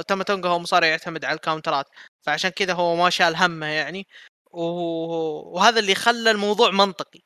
[0.09, 1.87] تاماتونجا هو مصارع يعتمد على ال counter ات.
[2.23, 4.07] فعشان كذا هو ما شال همه يعني.
[4.53, 4.61] و...
[5.55, 7.21] وهذا اللي خلى الموضوع منطقي.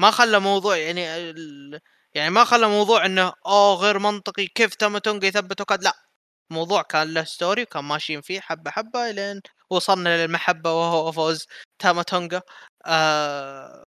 [0.00, 1.80] ما خلى موضوع يعني ال...
[2.14, 5.92] يعني ما خلى موضوع إنه أوه غير منطقي كيف تاماتونجا يثبت أوكادا لا
[6.50, 9.40] الموضوع كان له story وكان ماشيين فيه حبة حبة لين
[9.70, 11.46] وصلنا للمحبة وهو فوز
[11.78, 12.42] تاماتونجا.
[12.86, 13.84] آه...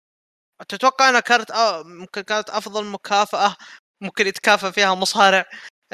[0.69, 3.55] تتوقع إنها كانت آه ممكن كانت أفضل مكافأة
[4.01, 5.45] ممكن يتكافى فيها مصارع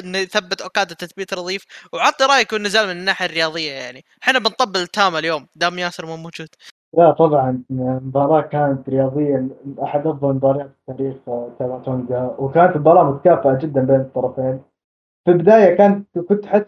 [0.00, 4.04] إنه يثبت أوكادا تثبيت نظيف وعطي رأيك والنزال من الناحية الرياضية يعني.
[4.24, 6.48] إحنا بنطبل تاما اليوم دام ياسر مو موجود.
[6.96, 9.48] لا طبعا المباراة كانت رياضيا
[9.82, 11.16] أحد أفضل المباريات في تاريخ
[11.58, 14.60] تيراتونجا وكانت مباراة متكافئة جدا بين الطرفين.
[15.24, 16.62] في البداية كانت كنت أحس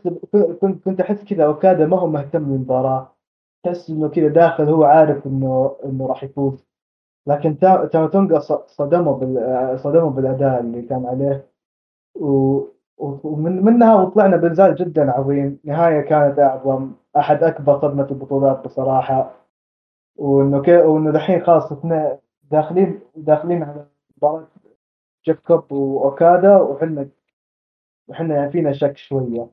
[0.60, 3.12] كنت كنت أحس كذا أوكادا ما هو مهتم بالمباراة.
[3.64, 6.66] تحس إنه كذا داخل هو عارف إنه إنه راح يفوز.
[7.26, 11.46] لكن تا- تيراتونجا ص- صدمه بال صدمه بالأداء اللي كان عليه.
[12.20, 12.62] و-
[12.98, 15.58] ومن منها وطلعنا بنزال جدا عظيم.
[15.64, 19.30] نهاية كانت أعظم أحد أكبر صدمة البطولات بصراحة.
[20.16, 21.72] وإنه كي وإنه دحين خلاص
[22.50, 23.86] داخلين داخلين على
[24.16, 24.48] مباراة
[25.26, 27.08] جيف كوب وأوكادا وحنا
[28.08, 29.50] وحنا يعني فينا شك شوية.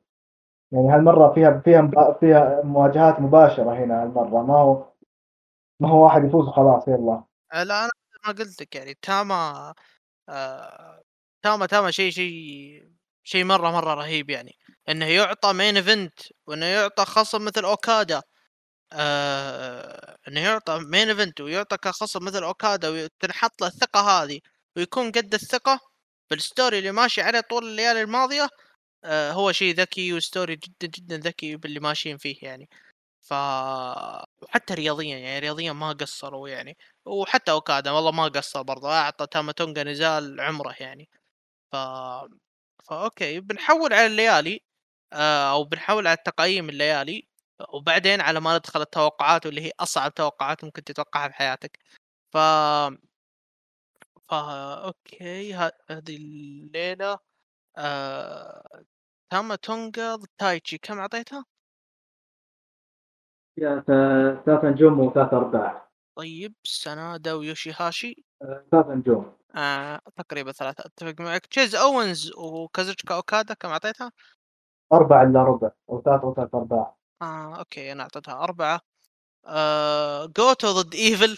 [0.72, 4.44] يعني هالمرة فيها فيها مبا- فيها مواجهات مباشرة هنا هالمرة.
[4.44, 4.86] ما هو
[5.80, 7.24] ما هو واحد يفوز وخلاص يلا.
[7.54, 7.90] آه، لا أنا
[8.28, 8.94] ما قلت لك يعني.
[9.02, 9.74] تاما
[10.30, 11.02] آه
[11.44, 12.34] تاما تاما شيء شيء
[13.24, 14.52] شيء مره مرة رهيب يعني.
[14.90, 18.22] إنه يعطى main event وإنه يعطى خصم مثل أوكادا.
[18.94, 24.40] آه إنه يعطى main event ويعطى كخصم مثل أوكادا وتنحط له الثقة هذه
[24.78, 25.80] ويكون قد الثقة
[26.32, 28.50] بال story اللي ماشي عليه طول الليالي الماضية
[29.06, 32.70] آه هو شيء ذكي و story جدا جدا ذكي باللي ماشيين فيه يعني.
[33.22, 33.34] ف
[34.44, 36.78] وحتى رياضيا يعني رياضيا ما قصروا يعني.
[37.06, 41.10] وحتى أوكادا والله ما قصر برضه أعطى تاماتونجا نزال عمره يعني.
[41.72, 41.76] ف
[42.84, 44.62] فا okay بنحول على الليالي
[45.14, 47.28] آه، أو بنحول على التقييم الليالي.
[47.74, 51.80] وبعدين على ما ندخل التوقعات واللي هي أصعب توقعات ممكن تتوقعها بحياتك
[52.34, 52.38] ف
[54.30, 57.20] فا okay هذه الليلة
[57.78, 58.84] آه...
[59.30, 61.46] تاما تونجا ضد تايتشي كم أعطيتها؟
[64.46, 65.90] ثلاث نجوم وثلاث أرباع.
[66.16, 68.26] طيب سنادا ويوشيهاشي.
[68.42, 69.38] آه، ثلاث نجوم.
[69.56, 70.02] آه...
[70.18, 71.46] تقريبا ثلاثة أتفق معك.
[71.46, 74.12] تشيز أوينز وكازوتشكا أوكادا كم أعطيتها؟
[74.94, 76.96] أربعة إلا ربع أو ثلاثة وثلاث أرباع.
[77.24, 78.82] آه okay أنا اعطيتها أربعة.
[79.46, 80.26] آه...
[80.26, 81.38] جوتو ضد ايفل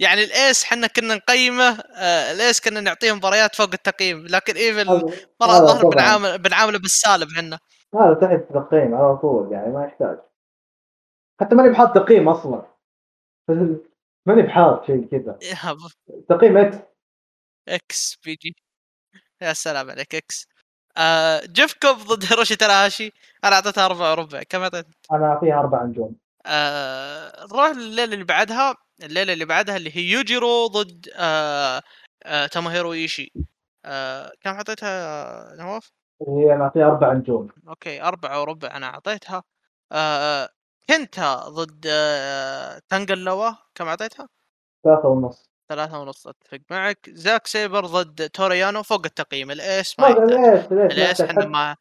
[0.00, 2.32] يعني الأيس حنا كنا نقيمه آه...
[2.32, 4.86] الأيس كنا نعطيه مباريات فوق التقييم لكن ايفل
[5.40, 5.88] مرة الظهر.
[5.88, 7.58] بنعامل بنعامله بالسالب حنا
[7.94, 10.18] هذا تحت التقييم على طول يعني ما يحتاج.
[11.40, 12.74] حتى ماني بحاط تقييم أصلا.
[14.26, 15.38] ماني بحاط شيء كذا.
[16.28, 16.84] تقييم
[17.68, 18.56] إكس بي جي.
[19.42, 20.48] يا سلام عليك إكس.
[20.98, 23.12] آه جيف كوب ضد هيروشي تناهاشي
[23.44, 26.16] أنا أعطيتها اربعة وربع كم أعطيت؟ أنا أعطيها أربع نجوم.
[26.46, 28.74] آه نروح لليلة اللي بعدها.
[29.02, 31.82] الليلة اللي بعدها اللي هي يوجيرو ضد آه
[32.24, 33.32] آه تاماهيرو إيشي.
[33.84, 35.90] آه كم أعطيتها نواف؟
[36.28, 37.48] هي أنا أعطيها أربع نجوم.
[37.68, 39.42] أوكي أربعة وربع أنا أعطيتها.
[39.92, 40.48] آه
[40.90, 43.50] كنتا ضد آه تانجلوا.
[43.74, 44.28] كم أعطيتها؟
[44.84, 45.53] ثلاثة ونص.
[45.74, 51.20] ثلاثة ونص أتفق معك زاك سيبر ضد توريانو فوق التقييم ال ace ما ال ace
[51.20, 51.76] ما إحنا؟ ما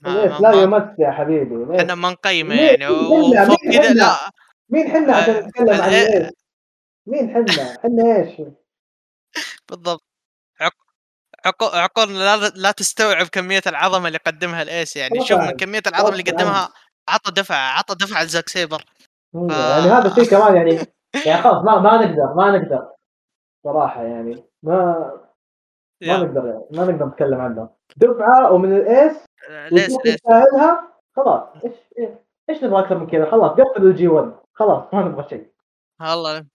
[0.00, 4.16] ما, لا يمس يا حبيبي؟ إحنا ما نقيمه يعني؟ وفوق كذا؟ لا
[4.68, 6.32] مين حنا عشان آه، نتكلم عن إيش؟
[7.06, 8.40] مين حنا؟ حنا إيش؟
[9.68, 10.04] بالضبط
[10.60, 10.86] عق-
[11.46, 15.52] عق- عقولنا لا, لا تستوعب كمية العظمة اللي قدمها الإيس يعني شوف من طبعاً.
[15.56, 16.22] كمية العظمة اللي.
[16.22, 16.68] قدمها
[17.08, 18.84] عطى دفع عطى دفع لزاك سيبر
[19.32, 20.78] مم، ف- يعني هذا الشيء كمان يعني
[21.26, 22.88] يعني خلاص ما ما نقدر ما نقدر
[23.66, 25.10] صراحة يعني ما
[26.02, 27.68] ما نقدر يعني ما نقدر نتكلم عنه.
[27.96, 29.24] دفعة ومن ال ace
[29.72, 31.74] ليش وتروح ليش يستاهلها خلاص إيش
[32.50, 35.52] إيش نبغى أكثر من كذا؟ خلاص قفل ال G1 خلاص ما نبغى شيء.
[36.00, 36.46] والله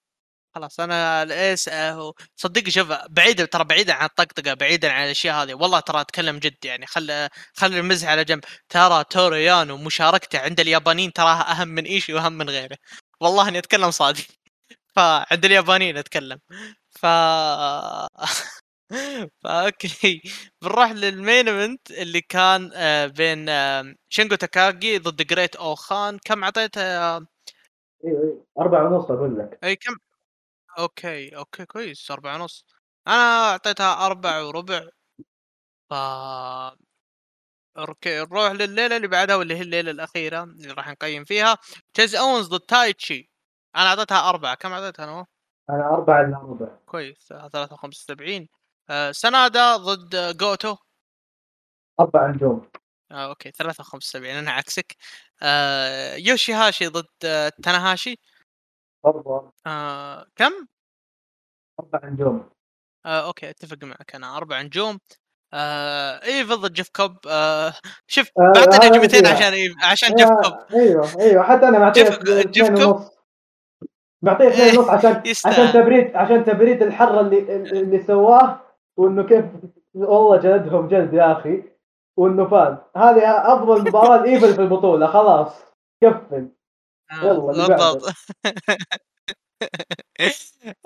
[0.54, 5.04] خلاص أنا ال ace آه، هو صدق شوف بعيد ترى بعيدا عن الطقطقة بعيدا عن
[5.04, 5.54] الأشياء هذه.
[5.54, 8.40] والله ترى أتكلم جد يعني خل خلي المزح على جنب.
[8.68, 12.76] ترى توريانو مشاركته عند اليابانيين تراها أهم من إيشي وأهم من غيره.
[13.20, 14.24] والله إني أتكلم صادق.
[14.96, 16.38] فعند اليابانيين أتكلم.
[17.02, 17.06] ف
[19.42, 20.22] فا أوكي.
[20.62, 26.18] بنروح لل main event اللي كان آه، بين آه، شينجو تاكاغي ضد جريت أو خان
[26.24, 27.16] كم اعطيته يا
[28.06, 29.58] أيوه أيوه أربعة ونص أقول لك.
[29.64, 29.96] اي كم؟
[30.78, 32.66] أوكي أوكي كويس أربعة ونص.
[33.08, 33.14] أنا
[33.52, 34.88] أعطيتها أربعة وربع.
[35.90, 35.94] ف
[37.78, 41.58] أوكي نروح لليلة اللي بعدها واللي هي الليلة الأخيرة اللي راح نقيم فيها.
[41.94, 43.30] تشيز اونز ضد تايتشي
[43.76, 44.54] أنا أعطيتها أربعة.
[44.54, 45.26] كم اعطيتها أنا
[45.72, 46.68] أنا أربعة إلا ربع.
[46.86, 48.48] كويس 73
[48.90, 50.76] آه سنادا ضد جوتو؟
[52.00, 52.68] أربع نجوم
[53.12, 54.96] آه أوكي 73 أنا عكسك.
[55.42, 58.18] آه يوشي هاشي ضد آه تاناهاشي
[59.04, 60.52] برضه آه كم؟
[61.80, 62.50] أربع نجوم
[63.06, 64.98] آه أوكي أتفق معك أنا أربع نجوم
[65.54, 67.16] آه إيفل ضد جيف كوب.
[67.28, 67.74] آه
[68.06, 69.34] شوف آه، نجمتين فيها.
[69.36, 70.52] عشان إيف- عشان جيف كوب.
[70.52, 73.10] آه، أيوه أيوه حتى أنا معطيه جيف- جيف كوب.
[74.22, 75.22] معطيه اثنين إيه، ونص عشان.
[75.46, 77.38] عشان تبريد عشان تبريد الحره اللي
[77.80, 78.60] اللي سواه
[78.96, 79.44] وإنه كيف
[79.94, 81.62] والله جلدهم جلد يا أخي.
[82.16, 82.76] وإنه فاز.
[82.96, 85.06] هذه أفضل مباراة ايفل في البطولة.
[85.06, 85.52] خلاص.
[86.02, 86.48] كفل
[87.12, 87.92] يلا اللي بعده.
[87.92, 88.02] بالضبط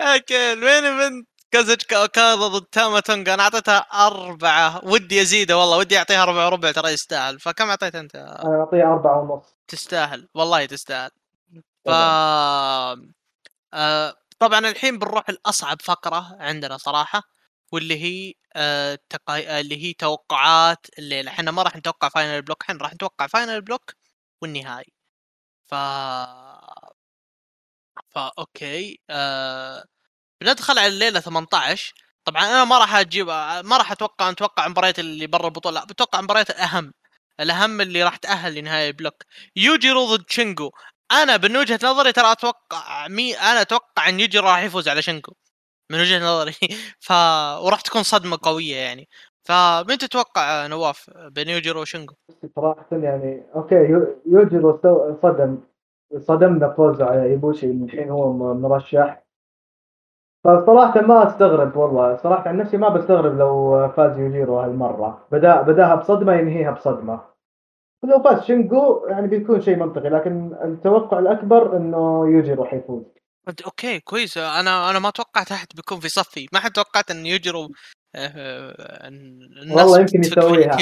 [0.01, 1.27] أوكي ال main event.
[1.51, 3.33] كازوتشكا اوكادا ضد تاما تونغا.
[3.33, 4.85] أنا أعطيتها أربعة.
[4.85, 5.77] ودي أزيده والله.
[5.77, 7.39] ودي أعطيها اربعه وربع ترى يستاهل.
[7.39, 9.57] فكم أعطيت أنت؟ أنا اعطيه أربعة ونص.
[9.67, 10.27] تستاهل.
[10.35, 11.11] والله تستاهل.
[11.85, 11.89] ف.
[13.73, 17.23] آه طبعا الحين بنروح الاصعب فقرة عندنا صراحة
[17.71, 19.59] واللي هي آه تقا...
[19.59, 21.31] اللي هي توقعات الليلة.
[21.31, 23.91] إحنا ما راح نتوقع final block إحنا راح نتوقع final block
[24.41, 24.93] والنهائي.
[25.67, 25.75] ف
[28.09, 29.85] فا أوكي آه...
[30.41, 31.93] بندخل على الليلة 18
[32.25, 33.27] طبعا أنا ما راح أجيب
[33.65, 36.93] ما راح أتوقع أتوقع المباريات اللي برا البطولة لا بتوقع المباريات الأهم.
[37.39, 39.23] الأهم اللي راح تأهل لنهائي ال block
[39.55, 40.71] يوجيرو ضد شينجو
[41.11, 45.33] أنا من وجهة نظري ترى أتوقع مي أنا أتوقع إن يوجيرو راح يفوز على شينجو
[45.91, 46.51] من وجهة نظري.
[47.07, 47.11] ف
[47.65, 49.07] وراح تكون صدمة قوية يعني.
[49.43, 52.13] فمين تتوقع نواف بين يوجيرو وشينجو؟
[52.55, 54.79] صراحة يعني أوكي يو- يوجيرو
[55.23, 55.57] صدم.
[56.17, 59.23] صدمنا فوزه على إيبوشي الحين هو مرشح.
[60.43, 62.17] فصراحة ما أستغرب والله.
[62.17, 65.27] صراحة عن نفسي ما بستغرب لو فاز يوجيرو هالمرة.
[65.31, 67.36] بدا بداها بصدمة ينهيها بصدمة.
[68.03, 73.03] لو فاز شينجو يعني بيكون شيء منطقي لكن التوقع الأكبر إنه يوجيرو حيفوز
[73.47, 74.37] قلت أوكي كويس.
[74.37, 76.47] أنا أنا ما توقعت أحد بيكون في صفي.
[76.53, 77.69] ما حد توقعت إن يوجيرو
[78.15, 79.03] آه، إن-
[79.61, 80.77] الناس والله يمكن يسويها.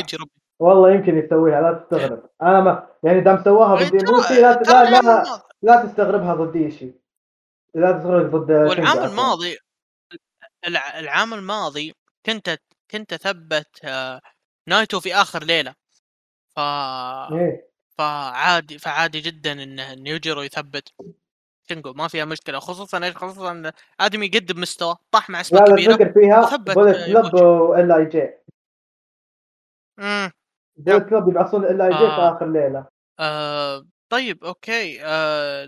[0.59, 2.29] والله يمكن يسويها لا تستغرب.
[2.41, 5.23] أنا ما يعني دام سواها ضد ترى- ايبوشي لا لا, لا,
[5.61, 6.93] لا تستغربها ضد ايشي
[7.75, 8.99] لا تستغرب ضد والعام.
[9.03, 9.57] الماضي
[10.67, 11.93] الع- العام الماضي
[12.25, 12.57] كنت
[12.91, 14.21] كنت أثبت آه،
[14.67, 15.73] نايتو في آخر ليلة.
[16.55, 17.69] ف إيه.
[17.97, 20.89] فعادي فعادي جدا إن إن يوجيرو يثبت.
[21.67, 22.59] شينجو ما فيها مشكلة.
[22.59, 27.05] خصوصا إيش؟ خصوصا آدمي يقدم مستوى طاح مع لا اسماء لا كبيره تفكر فيها Bullet
[27.05, 27.33] Club.
[27.33, 28.29] و LIJ.
[29.97, 30.31] مم.
[30.77, 32.05] Bullet Club يبعثون LIJ في.
[32.05, 32.85] آخر ليلة.
[33.19, 34.99] آه طيب أوكي.
[35.03, 35.67] آه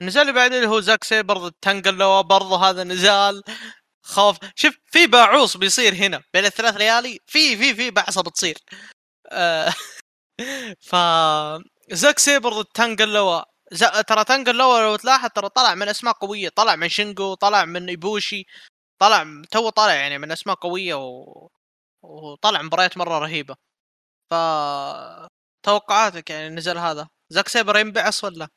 [0.00, 3.42] النزال اللي بعده اللي هو زاك سيبر ضد تانجلوا برضه هذا نزال.
[4.04, 4.36] خوف.
[4.56, 6.22] شوف في باعوص بيصير هنا.
[6.34, 8.58] بين الثلاث ليالي في في في بعصة بتصير.
[9.32, 9.72] آه.
[10.80, 10.96] ف
[11.92, 13.84] زاك سيبر ضد تانجلوا ز...
[13.84, 16.48] ترى تانجلوا لو تلاحظ ترى طلع من أسماء قوية.
[16.48, 18.44] طلع من شينجو طلع من إيبوشي
[18.98, 21.48] طلع تو طلع يعني من أسماء قوية و...
[22.02, 23.54] وطلع مباريات مرة رهيبة.
[24.30, 24.34] ف
[25.62, 27.08] توقعاتك يعني النزال هذا.
[27.28, 28.48] زاك سيبر ينبعص ولا؟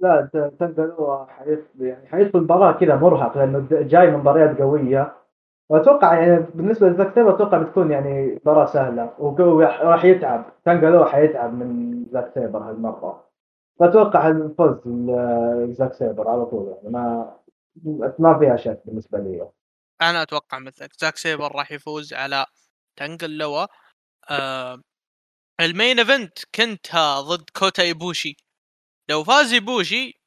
[0.00, 5.27] تانجلوا حيدخل يعني حيدخل مباراه كذا مرهق لأنه جاي من مباريات قوية.
[5.68, 9.14] وأتوقع يعني بالنسبة سيبر أتوقع بتكون يعني مباراه سهلة.
[9.18, 10.52] وراح يتعب.
[10.64, 13.28] تانجلوا حيتعب من زاك سيبر هالمرة.
[13.80, 16.88] فأتوقع الفوز لزاك سيبر على طول يعني.
[16.90, 17.34] ما
[18.18, 19.48] ما فيها شك بالنسبة لي.
[20.02, 22.46] أنا أتوقع مثلك زاك سيبر راح يفوز على
[22.96, 23.66] تانجلوا
[24.30, 24.82] آه
[25.60, 28.36] ال main event كنتا ضد كوتا إيبوشي.
[29.10, 30.20] لو فاز إيبوشي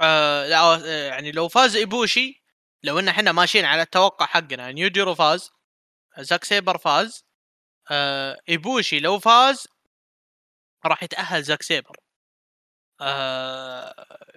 [0.00, 0.44] آه،
[1.08, 2.41] يعني لو فاز إيبوشي
[2.84, 5.50] لو إن إحنا ماشيين على التوقع حقنا إن يوجيرو فاز
[6.20, 7.24] زاك سيبر فاز
[7.90, 9.66] آه إيبوشي لو فاز
[10.86, 11.96] راح يتأهل زاك سيبر.
[13.00, 13.94] آه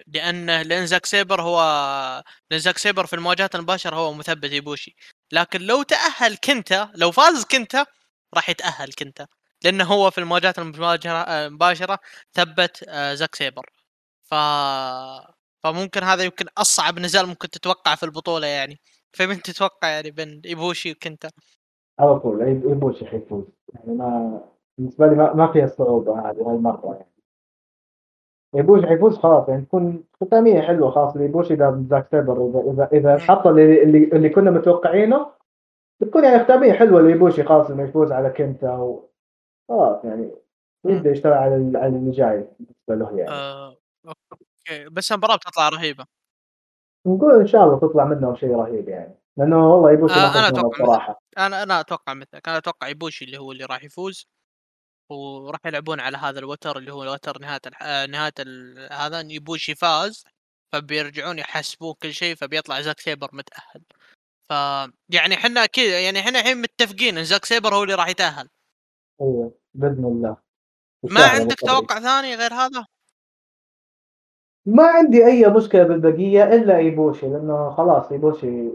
[0.08, 1.60] لأن زاك سيبر هو
[2.52, 4.96] لأن زاك سيبر في المواجهات المباشرة هو مثبت إيبوشي.
[5.32, 7.86] لكن لو تأهل كنتا لو فاز كنتا
[8.36, 9.28] راح يتأهل كنتا.
[9.64, 12.00] لأنه هو في المواجهات المباشرة آه،
[12.34, 13.66] ثبت آه، زاك سيبر.
[14.24, 14.34] ف
[15.66, 18.80] فممكن هذا يمكن أصعب نزال ممكن تتوقع في البطولة يعني.
[19.12, 21.30] فمن تتوقع يعني بين إيبوشي وكنتا؟
[22.00, 24.42] على طول إيبوشي حيفوز يعني ما
[24.78, 27.12] بالنسبة لي ما, ما فيها صعوبة هذه هاي المرة يعني.
[28.56, 33.18] إيبوشي حيفوز خلاص يعني تكون ختاميه حلوة خلاص ايبوشي إذا زاك سيبر اذا إذا اذا
[33.18, 35.32] حط اللي, اللي اللي كنا متوقعينه
[36.00, 39.10] بتكون يعني ختاميه حلوة لإيبوشي خلاص إنه يفوز على كنتا و...
[39.70, 40.32] خلاص يعني
[40.86, 43.32] يبدأ يشتغل على اللي جاي بالنسبة له يعني.
[43.32, 43.78] آه،
[44.70, 46.06] okay بس المباراة بتطلع رهيبة.
[47.08, 51.22] نقول إن شاء الله تطلع منهم شيء رهيب يعني لأنه والله ايبوشي آه، أتوقع بصراحه
[51.38, 54.28] أنا أنا أتوقع مثلك أنا أتوقع ايبوشي اللي هو اللي راح يفوز
[55.12, 57.84] وراح يلعبون على هذا الوتر اللي هو الوتر نهاية الح...
[57.84, 58.88] آه، نهاية ال...
[58.94, 60.24] هذا إن ايبوشي فاز
[60.74, 63.84] فبيرجعون يحسبون كل شيء فبيطلع زاك سيبر متأهل.
[64.50, 64.52] ف
[65.10, 68.50] يعني إحنا كذا يعني إحنا الحين متفقين إن زاك سيبر هو اللي راح يتأهل.
[69.22, 70.38] أيوه بإذن الله.
[71.04, 71.60] ما عندك.
[71.60, 72.86] توقع ثاني غير هذا؟
[74.66, 78.70] ما عندي أي مشكلة بالبقية إلا إيبوشي لأنه خلاص إيبوشي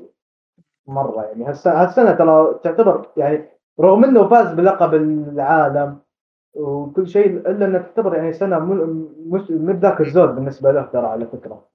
[0.87, 1.45] مرة يعني.
[1.45, 3.49] هالسنة, ترى تعتبر يعني
[3.81, 5.99] رغم إنه فاز بلقب العالم
[6.55, 11.27] وكل شيء إلا انها تعتبر يعني سنة مش مو بذاك الزود بالنسبة له ترى على
[11.27, 11.69] فكرة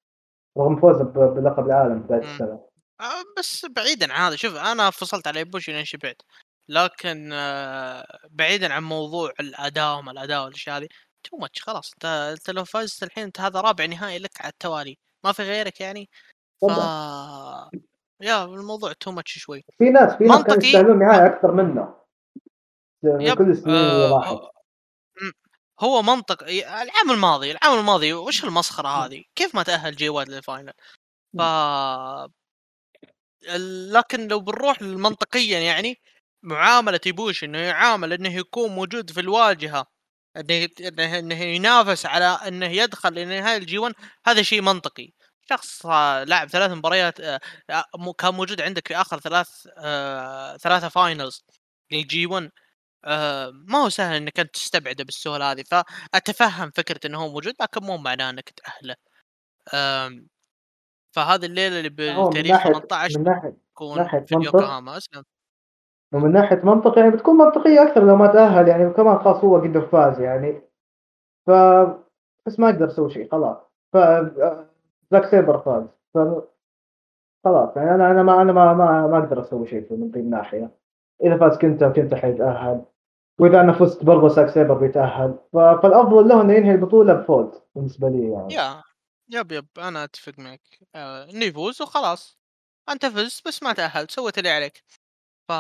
[0.58, 2.22] رغم فوزه بلقب العالم بدايه.
[2.22, 2.60] السنة.
[3.02, 6.22] آه، بس بعيدا عن هذا شوف أنا فصلت على إيبوشي لين شبعت
[6.70, 10.88] لكن آه، بعيدا عن موضوع الأداء وما الأداء والأشياء هذه
[11.30, 11.94] too much خلاص.
[11.94, 14.98] أنت أنت لو فزت الحين أنت هذا رابع نهائي لك على التوالي.
[15.24, 16.10] ما في غيرك يعني؟
[16.62, 16.66] ف
[18.22, 19.66] يا الموضوع too much شوي.
[19.78, 20.64] في ناس في ناس كانوا.
[20.64, 21.96] يستاهلون نهايه أكثر منه
[23.02, 24.52] في yep، كل السنين آه،
[25.80, 30.42] هو منطق العام الماضي العام الماضي وش المسخرة هذه؟ كيف ما تأهل جي وايت لل
[30.42, 30.74] final
[31.38, 31.42] ف
[33.92, 36.02] لكن لو بنروح منطقيا يعني
[36.44, 39.95] معاملة إيبوشي إنه يعامل إنه يكون موجود في الواجهة.
[40.38, 43.94] إنه إنه ينافس على إنه يدخل لنهايه الجي 1
[44.28, 45.12] هذا شيء منطقي.
[45.50, 45.86] شخص
[46.26, 51.46] لعب ثلاث مباريات آه، آه، كان موجود عندك في آخر ثلاث آه، ثلاثة finals
[51.92, 52.52] للجي 1
[53.06, 55.64] آه، ما هو سهل إنك أنت تستبعده بالسهولة هذه.
[55.72, 58.96] فأتفهم فكرة إنه هو موجود لكن مو معناه إنك تأهله.
[61.16, 63.58] فهذه الليلة اللي من بالتاريخ ناحية 18 من ناحية
[63.98, 64.80] ناحية في منطق.
[66.14, 69.78] ومن ناحية منطق يعني بتكون منطقية أكثر لو ما تأهل يعني كمان خلاص هو قد
[69.80, 70.62] فاز يعني.
[71.48, 71.52] ف
[72.46, 73.58] بس ما أقدر أسوي شيء خلاص.
[73.94, 73.98] ف
[75.12, 75.84] زاك سيبر فاز.
[76.14, 76.18] ف
[77.46, 80.72] خلاص يعني أنا أنا ما أنا ما ما, ما أقدر أسوي شيء من ذي الناحية.
[81.24, 82.82] إذا فاز كنتا كنتا حيتأهل.
[83.40, 85.36] وإذا أنا فزت برضه زاك سيبر بيتأهل.
[85.54, 88.54] فالأفضل له إنه ينهي البطولة بفوز بالنسبة لي يعني.
[88.54, 88.84] يا
[89.30, 89.68] yep yep.
[89.78, 90.62] أنا أتفق معك.
[90.96, 92.40] آه، إنه يفوز وخلاص.
[92.90, 94.84] أنت فزت بس ما تاهلت سويت اللي عليك.
[95.48, 95.52] ف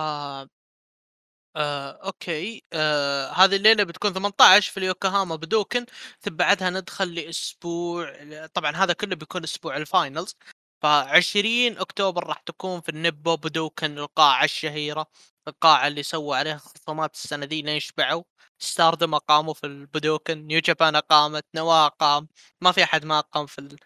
[1.55, 5.85] آه، okay آه، هذه الليلة بتكون 18 في اليوكوهاما بدوكن
[6.21, 8.13] ثم بعدها ندخل لأسبوع
[8.53, 10.35] طبعا هذا كله بيكون أسبوع ال finals
[10.81, 15.07] ف 20 أكتوبر راح تكون في النيبون بدوكن القاعة الشهيرة
[15.47, 17.79] القاعة اللي سووا عليها خصومات السنة دي لين
[18.59, 22.27] ستاردم أقاموا في البدوكن نيو جابان أقامت نوا أقام
[22.61, 23.77] ما في أحد ما أقام في.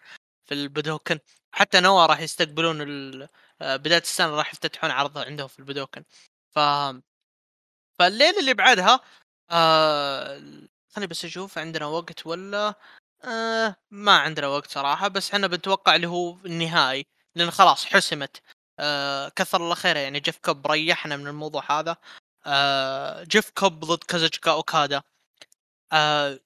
[0.46, 1.18] في البدوكن
[1.52, 3.28] حتى نوا راح يستقبلون ال...
[3.62, 6.04] آه، بداية السنة راح يفتتحون عرض عندهم في البدوكن.
[6.50, 6.58] ف
[7.98, 9.00] فالليلة اللي بعدها
[9.50, 10.38] آه
[10.90, 12.74] خليني بس أشوف عندنا وقت ولا
[13.24, 18.42] آه ما عندنا وقت صراحة بس إحنا بنتوقع اللي هو النهائي لأن خلاص حسمت.
[18.78, 21.96] آه كثر الله خيرة يعني جيف كوب ريحنا من الموضوع هذا.
[22.46, 25.02] آه جيف كوب ضد كازوتشكا أوكادا.
[25.92, 26.40] آه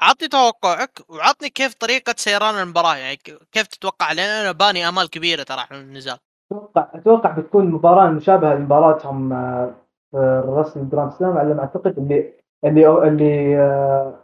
[0.00, 3.16] عطني توقعك وعطني كيف طريقة سيران المباراة يعني
[3.52, 6.18] كيف تتوقع؟ لأن أنا باني آمال كبيرة ترى على النزال
[6.52, 9.74] أتوقع أتوقع بتكون مباراة مشابهة لمباراتهم آه،
[10.10, 12.32] في الرسل جراند سلام على ما أعتقد اللي
[12.64, 14.14] اللي اللي آه،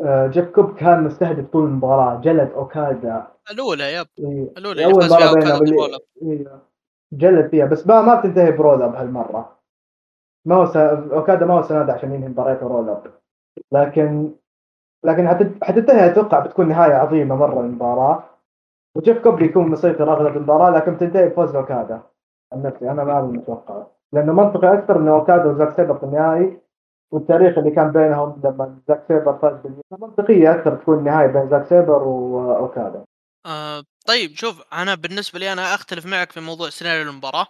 [0.00, 3.26] آه، جيف كوب كان مستهدف طول المباراة جلد أوكادا.
[3.50, 4.06] الأولى yep.
[4.58, 5.58] الأولى اللي أول فاز فيها مره
[6.20, 6.60] بينهم
[7.12, 9.58] جلد فيها بس ما ما بتنتهي ب roll up هالمره
[10.44, 10.76] ما هو س...
[10.76, 13.02] أوكادا ما هو سند عشان ينهي مباريته roll up
[13.72, 14.30] لكن
[15.04, 15.28] لكن
[15.62, 18.24] حتنتهي أتوقع بتكون نهاية عظيمة مرة للمباراه
[18.98, 22.02] وجيف كوب بيكون مسيطر اغلب المباراة لكن بتنتهي بفوز اوكادا
[22.52, 26.60] عن نفسي أنا ما متوقع لأنه منطقي أكثر انه اوكادا وزاك سيبر في النهائي
[27.12, 31.66] والتاريخ اللي كان بينهم لما زاك سيبر فاز بالنهائي منطقية أكثر تكون النهايه بين زاك
[31.66, 33.04] سيبر وأوكادا.
[33.46, 37.46] آه طيب شوف أنا بالنسبة لي أنا أختلف معك في موضوع سيناريو المباراة.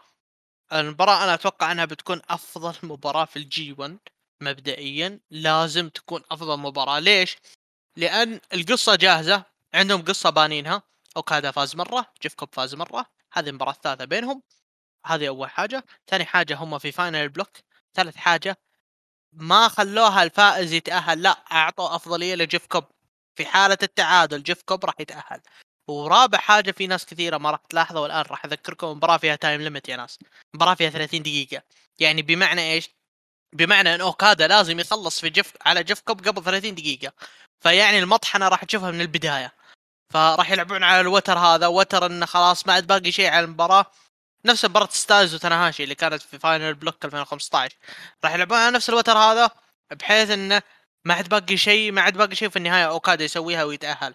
[0.72, 3.98] المباراة أنا أتوقع أنها بتكون أفضل مباراة في الجي 1
[4.42, 5.20] مبدئيا.
[5.30, 6.98] لازم تكون أفضل مباراة.
[6.98, 7.38] ليش؟
[7.96, 9.44] لأن القصة جاهزة
[9.74, 10.82] عندهم قصة بانينها.
[11.18, 14.42] اوكادا فاز مرة جيف كوب فاز مرة هذه المباراة الثالثة بينهم
[15.06, 15.84] هذه أول حاجة.
[16.10, 17.50] ثاني حاجة هم في final block
[17.94, 18.58] ثالث حاجة
[19.32, 22.84] ما خلوها الفائز يتأهل لا أعطوا أفضلية لجيف كوب.
[23.36, 25.40] في حالة التعادل جيف كوب راح يتأهل.
[25.88, 29.88] ورابع حاجة في ناس كثيرة ما راح تلاحظها والان راح أذكركم المباراه فيها time limit
[29.88, 30.18] يا ناس.
[30.54, 31.62] المباراه فيها 30 دقيقة.
[31.98, 32.90] يعني بمعنى إيش؟
[33.52, 37.12] بمعنى إن اوكادا لازم يخلص في جيف على جيف كوب قبل 30 دقيقة.
[37.60, 39.57] فيعني المطحنة راح تشوفها من البداية.
[40.10, 41.66] فراح يلعبون على الوتر هذا.
[41.66, 43.86] وتر إنه خلاص ما عاد باقي شيء على المباراة.
[44.44, 47.76] نفس مباراة ستايلز وتناهاشي اللي كانت في final block 2015
[48.24, 49.50] راح يلعبون على نفس الوتر هذا
[49.90, 50.62] بحيث إنه
[51.04, 54.14] ما عاد باقي شيء ما عاد باقي شيء في النهاية أوكادا يسويها ويتأهل.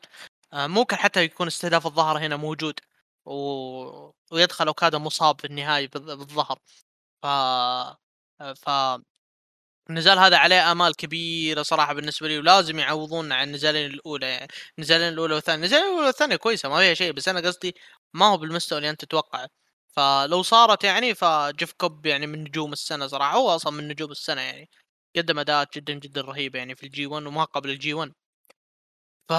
[0.53, 2.79] آه، ممكن حتى يكون استهداف الظهر هنا موجود.
[3.25, 3.33] و...
[4.31, 6.59] ويدخل أوكادا مصاب في النهاية بالظ- بالظهر.
[7.23, 7.25] ف
[8.65, 8.69] ف
[9.89, 15.13] النزال هذا عليه آمال كبيرة صراحة بالنسبة لي ولازم يعوضون عن النزالين الأولى يعني النزالين
[15.13, 17.75] الأولى والثانية النزالين الأولى والثانية كويسة ما فيها شيء بس أنا قصدي
[18.13, 19.47] ما هو بالمستوى اللي أنت تتوقعه.
[19.95, 24.41] فلو صارت يعني فجيف كوب يعني من نجوم السنة صراحة هو أصلا من نجوم السنة
[24.41, 24.69] يعني
[25.17, 28.13] قدم أداءات جدا جدا رهيبة يعني في ال G 1 وما قبل ال G 1
[29.29, 29.33] ف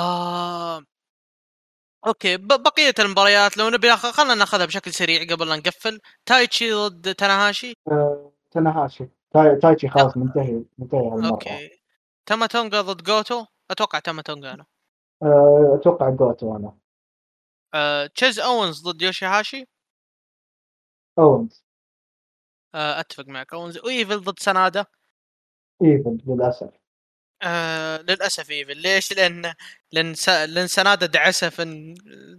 [2.06, 6.00] okay بقية المباريات لو نبي خلينا ناخذها بشكل سريع قبل لا نقفل.
[6.26, 9.08] تايتشي ضد تاناهاشي آه، تناهاشي.
[9.34, 11.80] تاي- تايتشي خلاص منتهي منتهي هالمره okay.
[12.26, 14.66] تاما تونغا ضد جوتو؟ أتوقع تاما تونغا أنا.
[15.22, 16.78] آه، أتوقع جوتو أنا.
[17.74, 18.06] أه...
[18.06, 19.66] تشيز اونز ضد يوشيهاشي؟
[21.18, 21.64] اونز
[22.74, 23.52] آه أتفق معك.
[23.52, 24.86] وايفل ضد سناده
[25.82, 26.70] إيفل للأسف.
[27.44, 28.76] آه للأسف إيفل.
[28.76, 29.54] ليش؟ لأن
[29.92, 30.28] لأن س...
[30.28, 31.94] لأن سناده دعسه في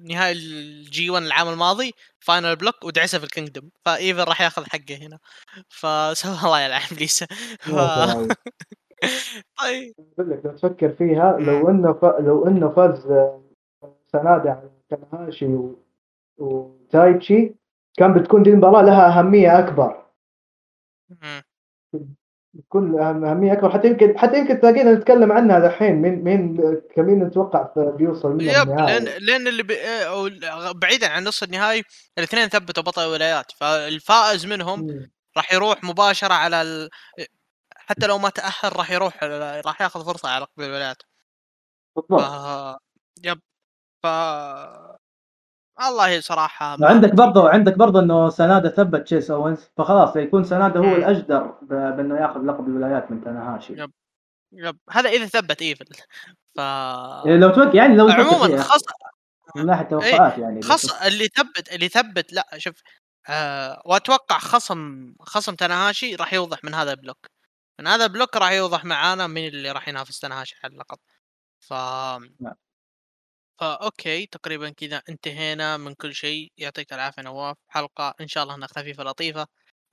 [0.10, 3.70] نهائي ال G 1 العام الماضي final block ودعسه في ال Kingdom.
[3.86, 5.20] فإيفل راح ياخذ حقه هنا.
[5.70, 7.70] فسوى الله يلعن ابليس ف...
[9.62, 9.93] طيب.
[10.20, 11.70] أقول لك لو تفكر فيها لو.
[11.70, 12.06] إنه ف...
[12.06, 13.41] لو إنه فاز آه،
[14.12, 15.80] سناده على تنهاشي و...
[16.38, 17.56] وتايتشي
[17.97, 20.06] كان بتكون دي المباراة لها أهمية أكبر.
[22.56, 23.72] أهم- أهمية أكبر.
[23.72, 26.58] حتى يمكن حتى يمكن تلاقينا نتكلم عنها دحين مين مين
[26.95, 29.76] كمين نتوقع بيوصل منها yep لأن لأن اللي بي...
[29.86, 30.30] أو
[30.74, 31.84] بعيدا عن نص النهائي
[32.18, 33.51] الاثنين ثبتوا بطل الولايات.
[33.51, 35.10] فالفائز منهم.
[35.38, 36.89] راح يروح مباشرة على ال...
[37.76, 39.24] حتى لو ما تأهل راح يروح
[39.66, 40.97] راح يأخذ فرصة على لقب الولايات.
[41.95, 41.99] ف...
[41.99, 42.82] بالضبط
[43.24, 43.39] yep
[44.03, 44.08] ف
[45.82, 47.11] الله صراحة ما أدري.
[47.11, 50.95] برضه عندك برضه إنه سنادة ثبت تشيس اوينز فخلاص يكون سنادة هو.
[50.95, 53.91] الأجدر بإنه يأخذ لقب الولايات من تاناهاشي yep.
[54.53, 55.86] yep هذا إذا ثبت ايفل
[56.55, 58.82] ف إيه، لو توقع يعني لو عموما فيها خاص
[59.55, 62.76] من ناحية توقعات يعني خص اللي ثبت اللي ثبت لا شوف
[63.30, 67.28] آه وأتوقع خصم خصم تناهاشي راح يوضح من هذا ال block
[67.80, 70.97] من هذا ال block راح يوضح معانا مين اللي راح ينافس تناهاشي على اللقب
[71.59, 71.73] ف
[72.39, 72.55] نعم.
[73.60, 76.51] فا okay تقريبا كذا انتهينا من كل شيء.
[76.58, 77.58] يعطيك العافية نواف.
[77.68, 79.47] حلقة إن شاء الله إنها خفيفة لطيفة.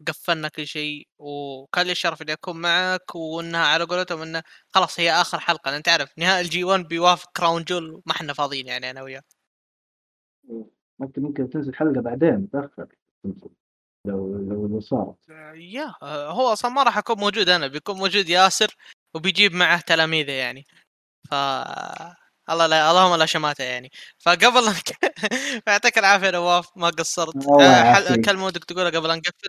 [0.09, 5.13] قفلنا كل شيء وكان لي الشرف إني أكون معك وإنها على قولتهم انه خلاص هي
[5.13, 5.71] آخر حلقة.
[5.71, 9.23] لأن تعرف نهائي ال G 1 بيوافق Crown Jewel ما إحنا فاضيين يعني أنا وياه
[10.99, 12.87] ممكن ممكن تنزل حلقة بعدين متأخر.
[14.05, 15.29] لو لو لو صارت.
[15.55, 18.77] يا هو أصلا ما راح اكون موجود أنا بيكون موجود ياسر
[19.15, 20.65] وبيجيب معه تلاميذه يعني.
[21.31, 21.35] ف
[22.53, 23.91] الله لا اللهم لا شماتة يعني.
[24.19, 24.63] فقبل
[25.69, 27.37] يعطيك العافية نواف ما قصرت.
[27.61, 28.21] آه، حل-.
[28.25, 29.49] كلمة ودك تقولها قبل لا نقفل؟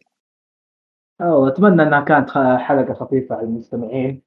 [1.21, 4.21] أو أتمنى أنها كانت خ- حلقة خفيفة على المستمعين.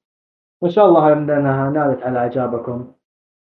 [0.61, 2.93] وإن شاء الله أنها نالت على إعجابكم.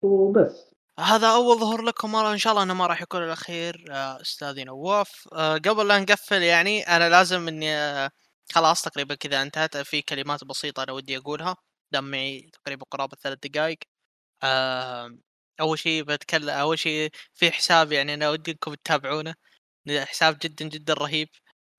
[0.01, 0.75] وبس.
[0.99, 4.63] هذا أول ظهور لكم مرة ان شاء الله إنه ما راح يكون الاخير آه، أستاذي
[4.63, 5.27] نواف.
[5.33, 8.09] آه، قبل لا نقفل يعني أنا لازم إني
[8.53, 9.77] خلاص تقريبا كذا انتهت.
[9.77, 11.55] في كلمات بسيطة أنا ودي أقولها.
[11.91, 13.77] دام معي تقريبا قرابة ثلاث دقائق
[14.43, 15.17] آه،
[15.61, 19.35] أول شيء بتكلم أول شيء في حساب يعني أنا ودي إنكم تتابعونه
[19.89, 21.29] حساب جدا جدا رهيب.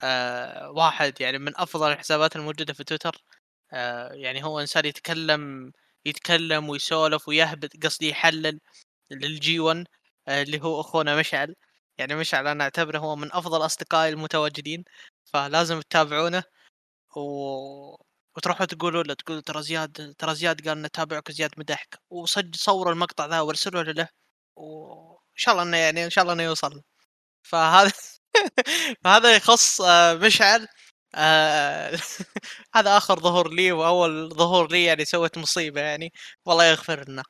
[0.02, 3.24] آه، واحد يعني من أفضل الحسابات الموجودة في تويتر.
[3.72, 5.72] آه، يعني هو إنسان يتكلم
[6.06, 8.60] يتكلم ويسولف ويهبط قصدي يحلل
[9.12, 9.86] للجي 1
[10.28, 11.56] آه، اللي هو أخونا مشعل.
[11.98, 14.84] يعني مشعل أنا أعتبره هو من أفضل أصدقائي المتواجدين
[15.24, 16.44] فلازم تتابعونه.
[17.16, 17.96] و...
[18.36, 23.26] وتروحوا تقولوا له تقولوا ترى زياد ترى زياد قال نتابعك زياد مدحك وصج صوروا المقطع
[23.26, 24.08] ذا وارسلوا له
[24.56, 26.82] وإن شاء الله إنه يعني إن شاء الله إنه يوصل.
[27.42, 27.92] فهذا
[29.04, 30.66] فهذا يخص آه، مشعل.
[31.14, 31.98] آه،
[32.76, 36.12] هذا آخر ظهور لي وأول ظهور لي يعني سويت مصيبة يعني.
[36.46, 37.24] والله يغفر لنا.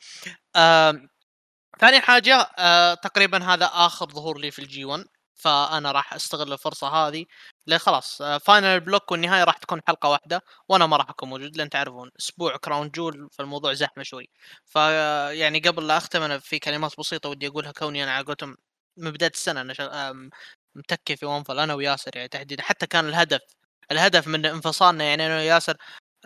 [1.80, 5.04] ثاني حاجة آه، تقريبا هذا آخر ظهور لي في ال G 1
[5.40, 7.26] فأنا راح أستغل الفرصة هذه
[7.76, 11.70] خلاص آه، final block والنهاية راح تكون حلقة واحدة وأنا ما راح أكون موجود لأن
[11.70, 14.28] تعرفون أسبوع Crown Jewel فالموضوع زحمة شوي.
[14.66, 14.76] ف
[15.32, 18.56] يعني قبل لا أختم أنا في كلمات بسيطة ودي أقولها كوني أنا على قولتهم
[18.96, 19.88] من بداية السنة أنا شغ...
[20.10, 20.30] آم،
[20.74, 22.62] متكي في ونفل أنا وياسر يعني تحديدا.
[22.62, 23.40] حتى كان الهدف
[23.90, 25.76] الهدف من انفصالنا يعني أنا وياسر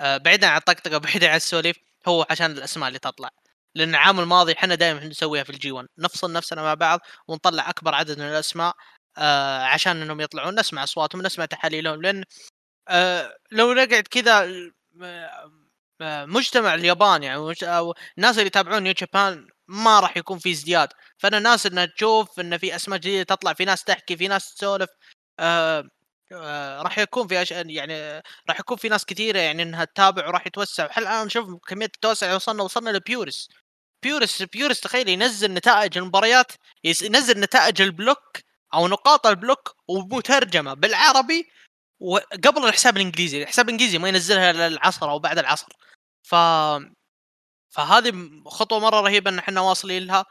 [0.01, 1.77] آه، بعيدا عن الطقطقة بعيدا عن السواليف
[2.09, 3.31] هو عشان الأسماء اللي تطلع.
[3.75, 7.95] لأن العام الماضي إحنا دائما نسويها في الجي 1 نفصل نفسنا مع بعض ونطلع أكبر
[7.95, 8.75] عدد من الأسماء
[9.19, 12.25] آه عشان إنهم يطلعون نسمع أصواتهم نسمع تحاليلهم لأن
[12.89, 14.45] آه لو نقعد كذا
[15.03, 15.51] آه،
[16.01, 20.89] آه، مجتمع اليابان يعني أو الناس اللي يتابعون New Japan ما راح يكون في ازدياد
[21.19, 24.91] فأنا ناس انها تشوف إن في أسماء جديدة تطلع في ناس تحكي في ناس تسولف
[25.41, 25.89] آه
[26.33, 27.45] آه راح يكون في.
[27.53, 31.87] يعني راح يكون في ناس كثيرة يعني إنها تتابع وراح يتوسع حل الان نشوف كمية
[31.87, 33.49] التوسع وصلنا وصلنا لبيورس
[34.03, 36.53] بيورس بيورس تخيل ينزل نتائج المباريات
[36.85, 38.39] ينزل نتائج ال block
[38.75, 41.49] أو نقاط ال block ومترجمة بالعربي
[42.01, 45.69] وقبل الحساب الإنجليزي الحساب الإنجليزي ما ينزلها إلا العصر أو بعد العصر.
[46.23, 46.35] ف
[47.71, 48.13] فهذه
[48.47, 50.25] خطوة مرة رهيبة إن إحنا واصلين لها.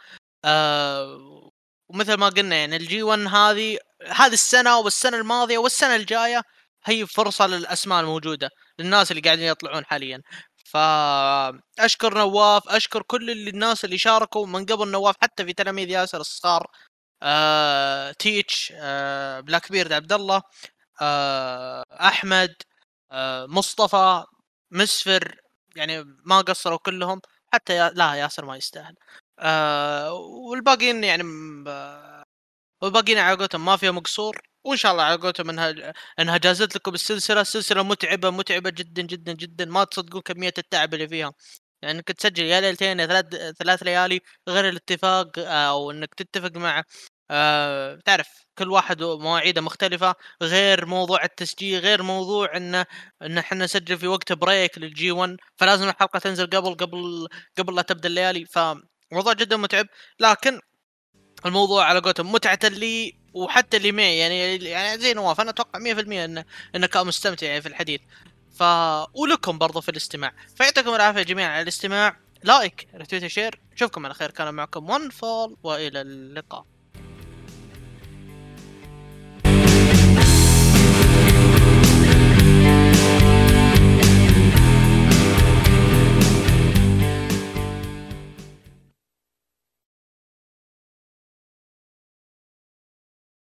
[0.45, 1.49] آه...
[1.89, 6.41] ومثل ما قلنا يعني الجي 1 هذه هذه السنة والسنة الماضية والسنة الجاية
[6.85, 8.49] هي فرصة للأسماء الموجودة
[8.79, 10.21] للناس اللي قاعدين يطلعون حاليا.
[10.65, 16.21] فاشكر نواف أشكر كل اللي الناس اللي شاركوا من قبل نواف حتى في تلاميذ ياسر
[16.21, 16.67] الصغار.
[17.23, 20.41] آه، تيتش آه، Black Bird عبد الله
[21.01, 22.55] آه، أحمد
[23.47, 24.23] مصطفى
[24.71, 25.41] مسفر
[25.75, 27.21] يعني ما قصروا كلهم
[27.53, 27.89] حتى يا...
[27.95, 28.95] لا ياسر ما يستاهل.
[30.49, 31.23] والباقيين يعني
[32.81, 36.93] والباقيين على قولتهم ما فيهم مقصور وإن شاء الله على قولتهم إنها إنها جازت لكم
[36.93, 37.41] السلسلة.
[37.41, 39.65] السلسلة متعبة متعبة جدا جدا جدا.
[39.65, 41.33] ما تصدقون كمية التعب اللي فيها.
[41.83, 43.25] يعني إنك تسجل يا ليلتين يا ثلاث
[43.59, 46.83] ثلاث ليالي غير الاتفاق أو إنك تتفق مع
[47.31, 48.27] آه تعرف
[48.57, 52.85] كل واحد مواعيده مختلفة غير موضوع التسجيل غير موضوع إنه
[53.21, 57.27] إن إحنا نسجل في وقت بريك للجي 1 فلازم الحلقة تنزل قبل قبل
[57.57, 58.45] قبل لا تبدأ الليالي.
[58.45, 59.85] فموضوع جدا متعب
[60.19, 60.59] لكن
[61.45, 64.17] الموضوع على قولتهم متعة اللي وحتى اللي معي.
[64.17, 66.45] يعني يعني زي نواف أنا أتوقع 100% انه
[66.75, 68.01] إنك مستمتع يعني في الحديث.
[68.59, 68.63] ف
[69.13, 70.33] ولكم برضو في الاستماع.
[70.55, 72.17] فيعطيكم العافية جميعا على الاستماع.
[72.43, 74.31] like retweet share أشوفكم على خير.
[74.31, 76.72] كان معكم ون فول وإلى اللقاء.